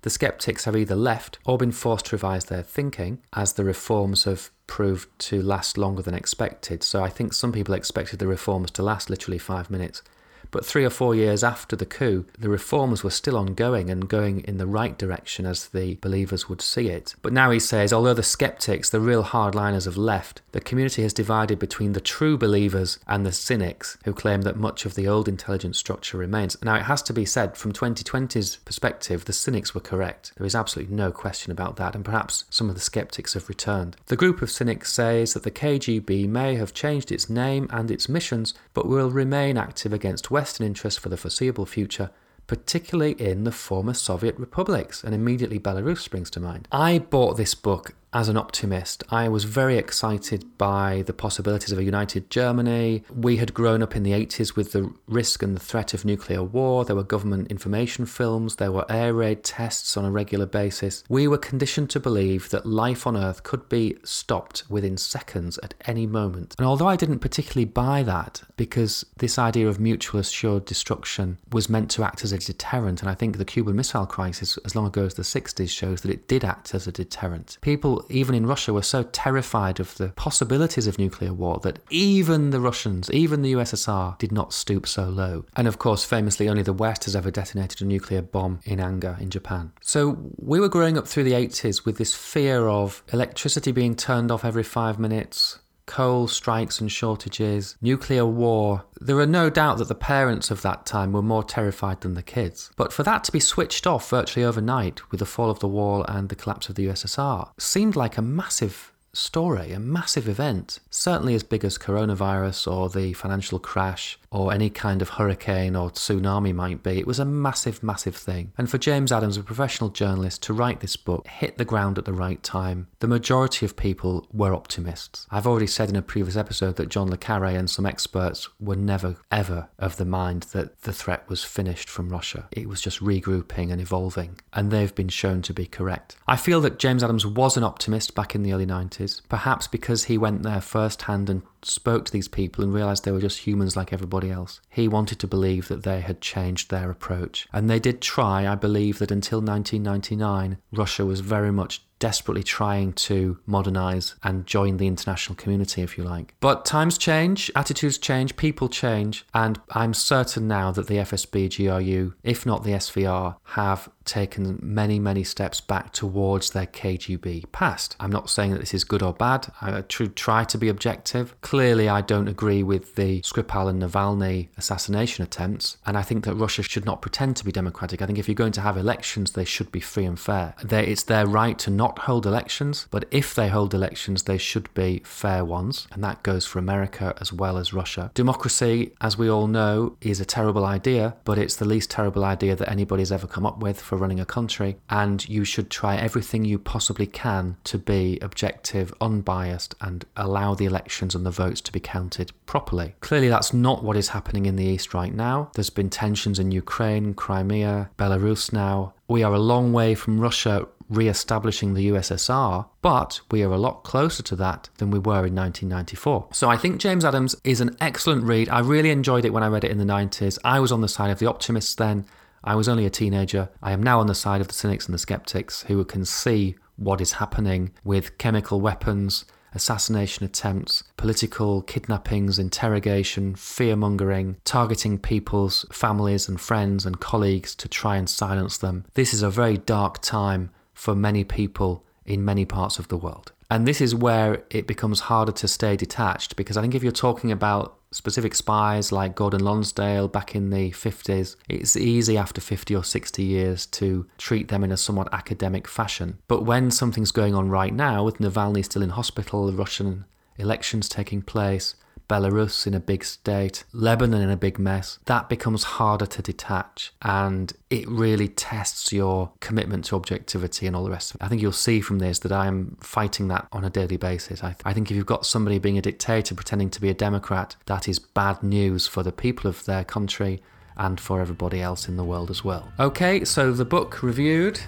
the 0.02 0.10
skeptics 0.10 0.64
have 0.64 0.76
either 0.76 0.96
left 0.96 1.38
or 1.44 1.58
been 1.58 1.72
forced 1.72 2.06
to 2.06 2.16
revise 2.16 2.46
their 2.46 2.62
thinking 2.62 3.20
as 3.32 3.54
the 3.54 3.64
reforms 3.64 4.24
have 4.24 4.50
proved 4.68 5.08
to 5.18 5.42
last 5.42 5.76
longer 5.76 6.02
than 6.02 6.14
expected. 6.14 6.84
So 6.84 7.02
I 7.02 7.08
think 7.08 7.32
some 7.32 7.50
people 7.50 7.74
expected 7.74 8.20
the 8.20 8.28
reforms 8.28 8.70
to 8.72 8.84
last 8.84 9.10
literally 9.10 9.38
five 9.38 9.68
minutes. 9.68 10.02
But 10.50 10.64
three 10.64 10.84
or 10.84 10.90
four 10.90 11.14
years 11.14 11.44
after 11.44 11.76
the 11.76 11.86
coup, 11.86 12.24
the 12.38 12.48
reforms 12.48 13.04
were 13.04 13.10
still 13.10 13.36
ongoing 13.36 13.90
and 13.90 14.08
going 14.08 14.40
in 14.40 14.58
the 14.58 14.66
right 14.66 14.96
direction 14.96 15.46
as 15.46 15.68
the 15.68 15.96
believers 15.96 16.48
would 16.48 16.62
see 16.62 16.88
it. 16.88 17.14
But 17.22 17.32
now 17.32 17.50
he 17.50 17.60
says, 17.60 17.92
although 17.92 18.14
the 18.14 18.22
skeptics, 18.22 18.90
the 18.90 19.00
real 19.00 19.24
hardliners, 19.24 19.84
have 19.84 19.96
left, 19.96 20.42
the 20.52 20.60
community 20.60 21.02
has 21.02 21.12
divided 21.12 21.58
between 21.58 21.92
the 21.92 22.00
true 22.00 22.38
believers 22.38 22.98
and 23.06 23.24
the 23.24 23.32
cynics 23.32 23.98
who 24.04 24.12
claim 24.12 24.42
that 24.42 24.56
much 24.56 24.86
of 24.86 24.94
the 24.94 25.06
old 25.06 25.28
intelligence 25.28 25.78
structure 25.78 26.16
remains. 26.16 26.56
Now, 26.62 26.76
it 26.76 26.82
has 26.82 27.02
to 27.02 27.12
be 27.12 27.24
said, 27.24 27.56
from 27.56 27.72
2020's 27.72 28.56
perspective, 28.56 29.24
the 29.24 29.32
cynics 29.32 29.74
were 29.74 29.80
correct. 29.80 30.32
There 30.36 30.46
is 30.46 30.54
absolutely 30.54 30.94
no 30.94 31.12
question 31.12 31.52
about 31.52 31.76
that, 31.76 31.94
and 31.94 32.04
perhaps 32.04 32.44
some 32.50 32.68
of 32.68 32.74
the 32.74 32.80
skeptics 32.80 33.34
have 33.34 33.48
returned. 33.48 33.96
The 34.06 34.16
group 34.16 34.42
of 34.42 34.50
cynics 34.50 34.92
says 34.92 35.34
that 35.34 35.42
the 35.42 35.50
KGB 35.50 36.28
may 36.28 36.54
have 36.56 36.74
changed 36.74 37.12
its 37.12 37.28
name 37.28 37.68
and 37.70 37.90
its 37.90 38.08
missions, 38.08 38.54
but 38.74 38.86
will 38.86 39.10
remain 39.10 39.56
active 39.56 39.92
against 39.92 40.30
Western 40.38 40.64
interests 40.64 41.00
for 41.00 41.08
the 41.08 41.16
foreseeable 41.16 41.66
future, 41.66 42.10
particularly 42.46 43.14
in 43.14 43.42
the 43.42 43.50
former 43.50 43.92
Soviet 43.92 44.38
republics, 44.38 45.02
and 45.02 45.12
immediately 45.12 45.58
Belarus 45.58 45.98
springs 45.98 46.30
to 46.30 46.38
mind. 46.38 46.68
I 46.70 47.00
bought 47.00 47.36
this 47.36 47.56
book 47.56 47.94
as 48.12 48.28
an 48.28 48.36
optimist, 48.36 49.04
I 49.10 49.28
was 49.28 49.44
very 49.44 49.76
excited 49.76 50.56
by 50.56 51.02
the 51.06 51.12
possibilities 51.12 51.72
of 51.72 51.78
a 51.78 51.84
united 51.84 52.30
Germany. 52.30 53.04
We 53.14 53.36
had 53.36 53.52
grown 53.52 53.82
up 53.82 53.94
in 53.94 54.02
the 54.02 54.12
80s 54.12 54.56
with 54.56 54.72
the 54.72 54.92
risk 55.06 55.42
and 55.42 55.54
the 55.54 55.60
threat 55.60 55.92
of 55.92 56.04
nuclear 56.04 56.42
war. 56.42 56.84
There 56.84 56.96
were 56.96 57.02
government 57.02 57.50
information 57.50 58.06
films, 58.06 58.56
there 58.56 58.72
were 58.72 58.90
air 58.90 59.12
raid 59.12 59.44
tests 59.44 59.96
on 59.96 60.04
a 60.04 60.10
regular 60.10 60.46
basis. 60.46 61.04
We 61.08 61.28
were 61.28 61.38
conditioned 61.38 61.90
to 61.90 62.00
believe 62.00 62.48
that 62.50 62.64
life 62.64 63.06
on 63.06 63.16
Earth 63.16 63.42
could 63.42 63.68
be 63.68 63.96
stopped 64.04 64.64
within 64.70 64.96
seconds 64.96 65.58
at 65.62 65.74
any 65.86 66.06
moment. 66.06 66.54
And 66.58 66.66
although 66.66 66.88
I 66.88 66.96
didn't 66.96 67.18
particularly 67.18 67.66
buy 67.66 68.02
that, 68.04 68.42
because 68.56 69.04
this 69.18 69.38
idea 69.38 69.68
of 69.68 69.78
mutual 69.78 70.20
assured 70.20 70.64
destruction 70.64 71.38
was 71.52 71.68
meant 71.68 71.90
to 71.92 72.04
act 72.04 72.24
as 72.24 72.32
a 72.32 72.38
deterrent, 72.38 73.02
and 73.02 73.10
I 73.10 73.14
think 73.14 73.36
the 73.36 73.44
Cuban 73.44 73.76
Missile 73.76 74.06
Crisis, 74.06 74.56
as 74.64 74.74
long 74.74 74.86
ago 74.86 75.04
as 75.04 75.14
the 75.14 75.22
60s, 75.22 75.68
shows 75.68 76.00
that 76.00 76.10
it 76.10 76.26
did 76.26 76.44
act 76.44 76.74
as 76.74 76.86
a 76.86 76.92
deterrent. 76.92 77.58
People 77.60 77.97
even 78.08 78.34
in 78.34 78.46
Russia, 78.46 78.72
were 78.72 78.82
so 78.82 79.02
terrified 79.04 79.80
of 79.80 79.96
the 79.96 80.08
possibilities 80.10 80.86
of 80.86 80.98
nuclear 80.98 81.32
war 81.32 81.60
that 81.62 81.78
even 81.90 82.50
the 82.50 82.60
Russians, 82.60 83.10
even 83.10 83.42
the 83.42 83.52
USSR, 83.52 84.18
did 84.18 84.32
not 84.32 84.52
stoop 84.52 84.86
so 84.86 85.04
low. 85.04 85.44
And 85.56 85.68
of 85.68 85.78
course, 85.78 86.04
famously, 86.04 86.48
only 86.48 86.62
the 86.62 86.72
West 86.72 87.04
has 87.04 87.16
ever 87.16 87.30
detonated 87.30 87.82
a 87.82 87.84
nuclear 87.84 88.22
bomb 88.22 88.60
in 88.64 88.80
anger 88.80 89.16
in 89.20 89.30
Japan. 89.30 89.72
So 89.80 90.18
we 90.36 90.60
were 90.60 90.68
growing 90.68 90.98
up 90.98 91.06
through 91.06 91.24
the 91.24 91.32
80s 91.32 91.84
with 91.84 91.98
this 91.98 92.14
fear 92.14 92.68
of 92.68 93.02
electricity 93.12 93.72
being 93.72 93.94
turned 93.94 94.30
off 94.30 94.44
every 94.44 94.62
five 94.62 94.98
minutes, 94.98 95.58
coal 95.88 96.28
strikes 96.28 96.80
and 96.80 96.92
shortages, 96.92 97.76
nuclear 97.80 98.24
war. 98.24 98.84
There 99.00 99.18
are 99.18 99.26
no 99.26 99.50
doubt 99.50 99.78
that 99.78 99.88
the 99.88 99.94
parents 99.96 100.52
of 100.52 100.62
that 100.62 100.86
time 100.86 101.12
were 101.12 101.22
more 101.22 101.42
terrified 101.42 102.02
than 102.02 102.14
the 102.14 102.22
kids. 102.22 102.70
But 102.76 102.92
for 102.92 103.02
that 103.02 103.24
to 103.24 103.32
be 103.32 103.40
switched 103.40 103.86
off 103.86 104.08
virtually 104.08 104.44
overnight 104.44 105.10
with 105.10 105.18
the 105.18 105.26
fall 105.26 105.50
of 105.50 105.58
the 105.58 105.66
wall 105.66 106.04
and 106.04 106.28
the 106.28 106.36
collapse 106.36 106.68
of 106.68 106.76
the 106.76 106.86
USSR 106.86 107.50
seemed 107.58 107.96
like 107.96 108.16
a 108.16 108.22
massive 108.22 108.92
story, 109.12 109.72
a 109.72 109.80
massive 109.80 110.28
event, 110.28 110.80
certainly 110.90 111.34
as 111.34 111.42
big 111.42 111.64
as 111.64 111.78
coronavirus 111.78 112.70
or 112.70 112.88
the 112.88 113.12
financial 113.12 113.58
crash 113.58 114.18
or 114.30 114.52
any 114.52 114.68
kind 114.70 115.00
of 115.00 115.10
hurricane 115.10 115.74
or 115.74 115.90
tsunami 115.90 116.54
might 116.54 116.82
be. 116.82 116.98
It 116.98 117.06
was 117.06 117.18
a 117.18 117.24
massive, 117.24 117.82
massive 117.82 118.16
thing. 118.16 118.52
And 118.58 118.70
for 118.70 118.78
James 118.78 119.12
Adams, 119.12 119.36
a 119.36 119.42
professional 119.42 119.90
journalist, 119.90 120.42
to 120.42 120.52
write 120.52 120.80
this 120.80 120.96
book 120.96 121.26
hit 121.26 121.58
the 121.58 121.64
ground 121.64 121.98
at 121.98 122.04
the 122.04 122.12
right 122.12 122.42
time. 122.42 122.88
The 123.00 123.08
majority 123.08 123.64
of 123.64 123.76
people 123.76 124.26
were 124.32 124.54
optimists. 124.54 125.26
I've 125.30 125.46
already 125.46 125.66
said 125.66 125.88
in 125.88 125.96
a 125.96 126.02
previous 126.02 126.36
episode 126.36 126.76
that 126.76 126.88
John 126.88 127.10
Le 127.10 127.16
Carre 127.16 127.46
and 127.46 127.70
some 127.70 127.86
experts 127.86 128.48
were 128.60 128.76
never, 128.76 129.16
ever 129.30 129.68
of 129.78 129.96
the 129.96 130.04
mind 130.04 130.42
that 130.52 130.82
the 130.82 130.92
threat 130.92 131.28
was 131.28 131.44
finished 131.44 131.88
from 131.88 132.10
Russia. 132.10 132.48
It 132.52 132.68
was 132.68 132.80
just 132.80 133.00
regrouping 133.00 133.72
and 133.72 133.80
evolving, 133.80 134.40
and 134.52 134.70
they've 134.70 134.94
been 134.94 135.08
shown 135.08 135.42
to 135.42 135.54
be 135.54 135.66
correct. 135.66 136.16
I 136.26 136.36
feel 136.36 136.60
that 136.62 136.78
James 136.78 137.02
Adams 137.02 137.26
was 137.26 137.56
an 137.56 137.64
optimist 137.64 138.14
back 138.14 138.34
in 138.34 138.42
the 138.42 138.52
early 138.52 138.66
90s, 138.66 138.97
perhaps 139.28 139.66
because 139.66 140.04
he 140.04 140.18
went 140.18 140.42
there 140.42 140.60
firsthand 140.60 141.30
and 141.30 141.42
spoke 141.62 142.04
to 142.04 142.12
these 142.12 142.28
people 142.28 142.64
and 142.64 142.72
realized 142.72 143.04
they 143.04 143.12
were 143.12 143.20
just 143.20 143.46
humans 143.46 143.76
like 143.76 143.92
everybody 143.92 144.30
else. 144.30 144.60
He 144.70 144.88
wanted 144.88 145.18
to 145.20 145.26
believe 145.26 145.68
that 145.68 145.84
they 145.84 146.00
had 146.00 146.20
changed 146.20 146.70
their 146.70 146.90
approach. 146.90 147.48
And 147.52 147.68
they 147.68 147.78
did 147.78 148.00
try. 148.00 148.46
I 148.46 148.54
believe 148.54 148.98
that 148.98 149.10
until 149.10 149.40
1999, 149.40 150.58
Russia 150.72 151.04
was 151.04 151.20
very 151.20 151.52
much 151.52 151.82
desperately 151.98 152.42
trying 152.42 152.92
to 152.92 153.38
modernize 153.46 154.14
and 154.22 154.46
join 154.46 154.76
the 154.76 154.86
international 154.86 155.36
community, 155.36 155.82
if 155.82 155.98
you 155.98 156.04
like. 156.04 156.34
But 156.40 156.64
times 156.64 156.98
change, 156.98 157.50
attitudes 157.54 157.98
change, 157.98 158.36
people 158.36 158.68
change, 158.68 159.26
and 159.34 159.60
I'm 159.70 159.94
certain 159.94 160.48
now 160.48 160.70
that 160.72 160.86
the 160.86 160.96
FSB 160.96 161.56
GRU, 161.56 162.14
if 162.22 162.46
not 162.46 162.64
the 162.64 162.72
SVR, 162.72 163.36
have 163.44 163.88
taken 164.04 164.58
many, 164.62 164.98
many 164.98 165.22
steps 165.22 165.60
back 165.60 165.92
towards 165.92 166.50
their 166.50 166.66
KGB 166.66 167.52
past. 167.52 167.94
I'm 168.00 168.10
not 168.10 168.30
saying 168.30 168.52
that 168.52 168.60
this 168.60 168.72
is 168.72 168.84
good 168.84 169.02
or 169.02 169.12
bad. 169.12 169.52
I 169.60 169.82
try 169.82 170.44
to 170.44 170.58
be 170.58 170.68
objective. 170.68 171.38
Clearly, 171.42 171.88
I 171.88 172.00
don't 172.00 172.28
agree 172.28 172.62
with 172.62 172.94
the 172.94 173.20
Skripal 173.20 173.68
and 173.68 173.82
Navalny 173.82 174.48
assassination 174.56 175.24
attempts, 175.24 175.76
and 175.84 175.98
I 175.98 176.02
think 176.02 176.24
that 176.24 176.34
Russia 176.34 176.62
should 176.62 176.86
not 176.86 177.02
pretend 177.02 177.36
to 177.36 177.44
be 177.44 177.52
democratic. 177.52 178.00
I 178.00 178.06
think 178.06 178.18
if 178.18 178.28
you're 178.28 178.34
going 178.34 178.52
to 178.52 178.62
have 178.62 178.78
elections, 178.78 179.32
they 179.32 179.44
should 179.44 179.70
be 179.70 179.80
free 179.80 180.06
and 180.06 180.18
fair. 180.18 180.54
It's 180.70 181.02
their 181.02 181.26
right 181.26 181.58
to 181.58 181.70
not 181.70 181.87
not 181.88 182.00
hold 182.00 182.26
elections, 182.26 182.86
but 182.90 183.06
if 183.10 183.34
they 183.34 183.48
hold 183.48 183.72
elections, 183.72 184.24
they 184.24 184.36
should 184.36 184.72
be 184.74 185.00
fair 185.06 185.42
ones, 185.42 185.88
and 185.90 186.04
that 186.04 186.22
goes 186.22 186.44
for 186.44 186.58
America 186.58 187.14
as 187.18 187.32
well 187.32 187.56
as 187.56 187.72
Russia. 187.72 188.10
Democracy, 188.12 188.92
as 189.00 189.16
we 189.16 189.30
all 189.30 189.46
know, 189.46 189.96
is 190.02 190.20
a 190.20 190.24
terrible 190.26 190.66
idea, 190.66 191.16
but 191.24 191.38
it's 191.38 191.56
the 191.56 191.64
least 191.64 191.90
terrible 191.90 192.24
idea 192.24 192.54
that 192.54 192.70
anybody's 192.70 193.10
ever 193.10 193.26
come 193.26 193.46
up 193.46 193.58
with 193.60 193.80
for 193.80 193.96
running 193.96 194.20
a 194.20 194.26
country, 194.26 194.76
and 194.90 195.26
you 195.30 195.44
should 195.44 195.70
try 195.70 195.96
everything 195.96 196.44
you 196.44 196.58
possibly 196.58 197.06
can 197.06 197.56
to 197.64 197.78
be 197.78 198.18
objective, 198.20 198.92
unbiased, 199.00 199.74
and 199.80 200.04
allow 200.14 200.54
the 200.54 200.66
elections 200.66 201.14
and 201.14 201.24
the 201.24 201.30
votes 201.30 201.62
to 201.62 201.72
be 201.72 201.80
counted 201.80 202.32
properly. 202.44 202.94
Clearly, 203.00 203.28
that's 203.28 203.54
not 203.54 203.82
what 203.82 203.96
is 203.96 204.10
happening 204.10 204.44
in 204.44 204.56
the 204.56 204.66
East 204.66 204.92
right 204.92 205.14
now. 205.14 205.50
There's 205.54 205.70
been 205.70 205.88
tensions 205.88 206.38
in 206.38 206.52
Ukraine, 206.52 207.14
Crimea, 207.14 207.88
Belarus 207.96 208.52
now. 208.52 208.92
We 209.08 209.22
are 209.22 209.32
a 209.32 209.38
long 209.38 209.72
way 209.72 209.94
from 209.94 210.20
Russia 210.20 210.66
re 210.88 211.08
establishing 211.08 211.74
the 211.74 211.88
USSR, 211.88 212.66
but 212.82 213.20
we 213.30 213.42
are 213.42 213.52
a 213.52 213.58
lot 213.58 213.84
closer 213.84 214.22
to 214.22 214.36
that 214.36 214.70
than 214.78 214.90
we 214.90 214.98
were 214.98 215.26
in 215.26 215.34
1994. 215.34 216.28
So 216.32 216.48
I 216.48 216.56
think 216.56 216.80
James 216.80 217.04
Adams 217.04 217.36
is 217.44 217.60
an 217.60 217.76
excellent 217.80 218.24
read. 218.24 218.48
I 218.48 218.60
really 218.60 218.90
enjoyed 218.90 219.24
it 219.24 219.32
when 219.32 219.42
I 219.42 219.48
read 219.48 219.64
it 219.64 219.70
in 219.70 219.78
the 219.78 219.84
90s. 219.84 220.38
I 220.44 220.60
was 220.60 220.72
on 220.72 220.80
the 220.80 220.88
side 220.88 221.10
of 221.10 221.18
the 221.18 221.26
optimists 221.26 221.74
then. 221.74 222.06
I 222.42 222.54
was 222.54 222.68
only 222.68 222.86
a 222.86 222.90
teenager. 222.90 223.50
I 223.62 223.72
am 223.72 223.82
now 223.82 224.00
on 224.00 224.06
the 224.06 224.14
side 224.14 224.40
of 224.40 224.48
the 224.48 224.54
cynics 224.54 224.86
and 224.86 224.94
the 224.94 224.98
skeptics 224.98 225.62
who 225.62 225.84
can 225.84 226.04
see 226.04 226.56
what 226.76 227.00
is 227.00 227.14
happening 227.14 227.72
with 227.84 228.16
chemical 228.18 228.60
weapons, 228.60 229.24
assassination 229.54 230.24
attempts, 230.24 230.84
political 230.96 231.62
kidnappings, 231.62 232.38
interrogation, 232.38 233.34
fear 233.34 233.74
mongering, 233.76 234.36
targeting 234.44 234.98
people's 234.98 235.66
families 235.72 236.28
and 236.28 236.40
friends 236.40 236.86
and 236.86 237.00
colleagues 237.00 237.54
to 237.56 237.68
try 237.68 237.96
and 237.96 238.08
silence 238.08 238.58
them. 238.58 238.84
This 238.94 239.12
is 239.12 239.22
a 239.22 239.30
very 239.30 239.58
dark 239.58 240.00
time 240.00 240.50
for 240.78 240.94
many 240.94 241.24
people 241.24 241.84
in 242.06 242.24
many 242.24 242.44
parts 242.44 242.78
of 242.78 242.86
the 242.86 242.96
world. 242.96 243.32
And 243.50 243.66
this 243.66 243.80
is 243.80 243.94
where 243.94 244.44
it 244.50 244.66
becomes 244.66 245.00
harder 245.00 245.32
to 245.32 245.48
stay 245.48 245.76
detached 245.76 246.36
because 246.36 246.56
I 246.56 246.62
think 246.62 246.74
if 246.74 246.82
you're 246.82 246.92
talking 246.92 247.32
about 247.32 247.78
specific 247.90 248.34
spies 248.34 248.92
like 248.92 249.16
Gordon 249.16 249.42
Lonsdale 249.42 250.06
back 250.06 250.36
in 250.36 250.50
the 250.50 250.70
50s, 250.70 251.34
it's 251.48 251.76
easy 251.76 252.16
after 252.16 252.40
50 252.40 252.76
or 252.76 252.84
60 252.84 253.22
years 253.22 253.66
to 253.66 254.06
treat 254.18 254.48
them 254.48 254.62
in 254.62 254.70
a 254.70 254.76
somewhat 254.76 255.12
academic 255.12 255.66
fashion. 255.66 256.18
But 256.28 256.44
when 256.44 256.70
something's 256.70 257.10
going 257.10 257.34
on 257.34 257.48
right 257.48 257.74
now, 257.74 258.04
with 258.04 258.18
Navalny 258.18 258.64
still 258.64 258.82
in 258.82 258.90
hospital, 258.90 259.46
the 259.46 259.54
Russian 259.54 260.04
elections 260.36 260.88
taking 260.88 261.22
place, 261.22 261.74
Belarus 262.08 262.66
in 262.66 262.74
a 262.74 262.80
big 262.80 263.04
state, 263.04 263.64
Lebanon 263.72 264.22
in 264.22 264.30
a 264.30 264.36
big 264.36 264.58
mess, 264.58 264.98
that 265.04 265.28
becomes 265.28 265.64
harder 265.64 266.06
to 266.06 266.22
detach 266.22 266.92
and 267.02 267.52
it 267.70 267.88
really 267.88 268.28
tests 268.28 268.92
your 268.92 269.32
commitment 269.40 269.84
to 269.86 269.96
objectivity 269.96 270.66
and 270.66 270.74
all 270.74 270.84
the 270.84 270.90
rest 270.90 271.14
of 271.14 271.20
it. 271.20 271.24
I 271.24 271.28
think 271.28 271.42
you'll 271.42 271.52
see 271.52 271.80
from 271.80 271.98
this 271.98 272.18
that 272.20 272.32
I'm 272.32 272.76
fighting 272.80 273.28
that 273.28 273.46
on 273.52 273.64
a 273.64 273.70
daily 273.70 273.96
basis. 273.96 274.42
I, 274.42 274.56
I 274.64 274.72
think 274.72 274.90
if 274.90 274.96
you've 274.96 275.06
got 275.06 275.26
somebody 275.26 275.58
being 275.58 275.78
a 275.78 275.82
dictator 275.82 276.34
pretending 276.34 276.70
to 276.70 276.80
be 276.80 276.88
a 276.88 276.94
Democrat, 276.94 277.56
that 277.66 277.88
is 277.88 277.98
bad 277.98 278.42
news 278.42 278.86
for 278.86 279.02
the 279.02 279.12
people 279.12 279.48
of 279.48 279.64
their 279.66 279.84
country 279.84 280.42
and 280.78 281.00
for 281.00 281.20
everybody 281.20 281.60
else 281.60 281.88
in 281.88 281.96
the 281.96 282.04
world 282.04 282.30
as 282.30 282.44
well. 282.44 282.72
Okay, 282.78 283.24
so 283.24 283.52
the 283.52 283.64
book 283.64 284.02
reviewed. 284.02 284.60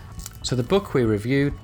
So 0.43 0.57
the 0.57 0.63
book 0.63 0.93
we 0.93 1.05
reviewed 1.05 1.55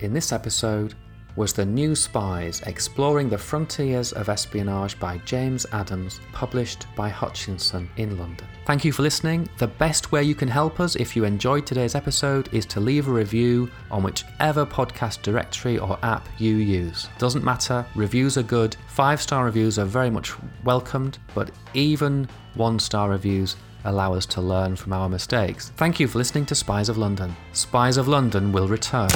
in 0.00 0.12
this 0.12 0.32
episode 0.32 0.94
was 1.36 1.52
The 1.52 1.64
New 1.64 1.96
Spies 1.96 2.60
Exploring 2.62 3.28
the 3.28 3.38
Frontiers 3.38 4.12
of 4.12 4.28
Espionage 4.28 4.98
by 5.00 5.18
James 5.18 5.66
Adams, 5.72 6.20
published 6.32 6.86
by 6.94 7.08
Hutchinson 7.08 7.90
in 7.96 8.16
London. 8.16 8.46
Thank 8.66 8.84
you 8.84 8.92
for 8.92 9.02
listening. 9.02 9.48
The 9.58 9.66
best 9.66 10.12
way 10.12 10.22
you 10.22 10.34
can 10.34 10.48
help 10.48 10.78
us 10.78 10.94
if 10.96 11.16
you 11.16 11.24
enjoyed 11.24 11.66
today's 11.66 11.94
episode 11.94 12.52
is 12.54 12.64
to 12.66 12.80
leave 12.80 13.08
a 13.08 13.12
review 13.12 13.70
on 13.90 14.02
whichever 14.02 14.64
podcast 14.64 15.22
directory 15.22 15.76
or 15.78 15.98
app 16.02 16.28
you 16.38 16.56
use. 16.56 17.08
Doesn't 17.18 17.44
matter, 17.44 17.84
reviews 17.94 18.38
are 18.38 18.42
good. 18.42 18.76
Five 18.86 19.20
star 19.20 19.44
reviews 19.44 19.78
are 19.78 19.84
very 19.84 20.10
much 20.10 20.32
welcomed, 20.62 21.18
but 21.34 21.50
even 21.74 22.28
one 22.54 22.78
star 22.78 23.10
reviews 23.10 23.56
allow 23.84 24.14
us 24.14 24.24
to 24.24 24.40
learn 24.40 24.76
from 24.76 24.92
our 24.92 25.08
mistakes. 25.08 25.70
Thank 25.76 26.00
you 26.00 26.08
for 26.08 26.18
listening 26.18 26.46
to 26.46 26.54
Spies 26.54 26.88
of 26.88 26.96
London. 26.96 27.34
Spies 27.52 27.96
of 27.96 28.08
London 28.08 28.52
will 28.52 28.68
return. 28.68 29.10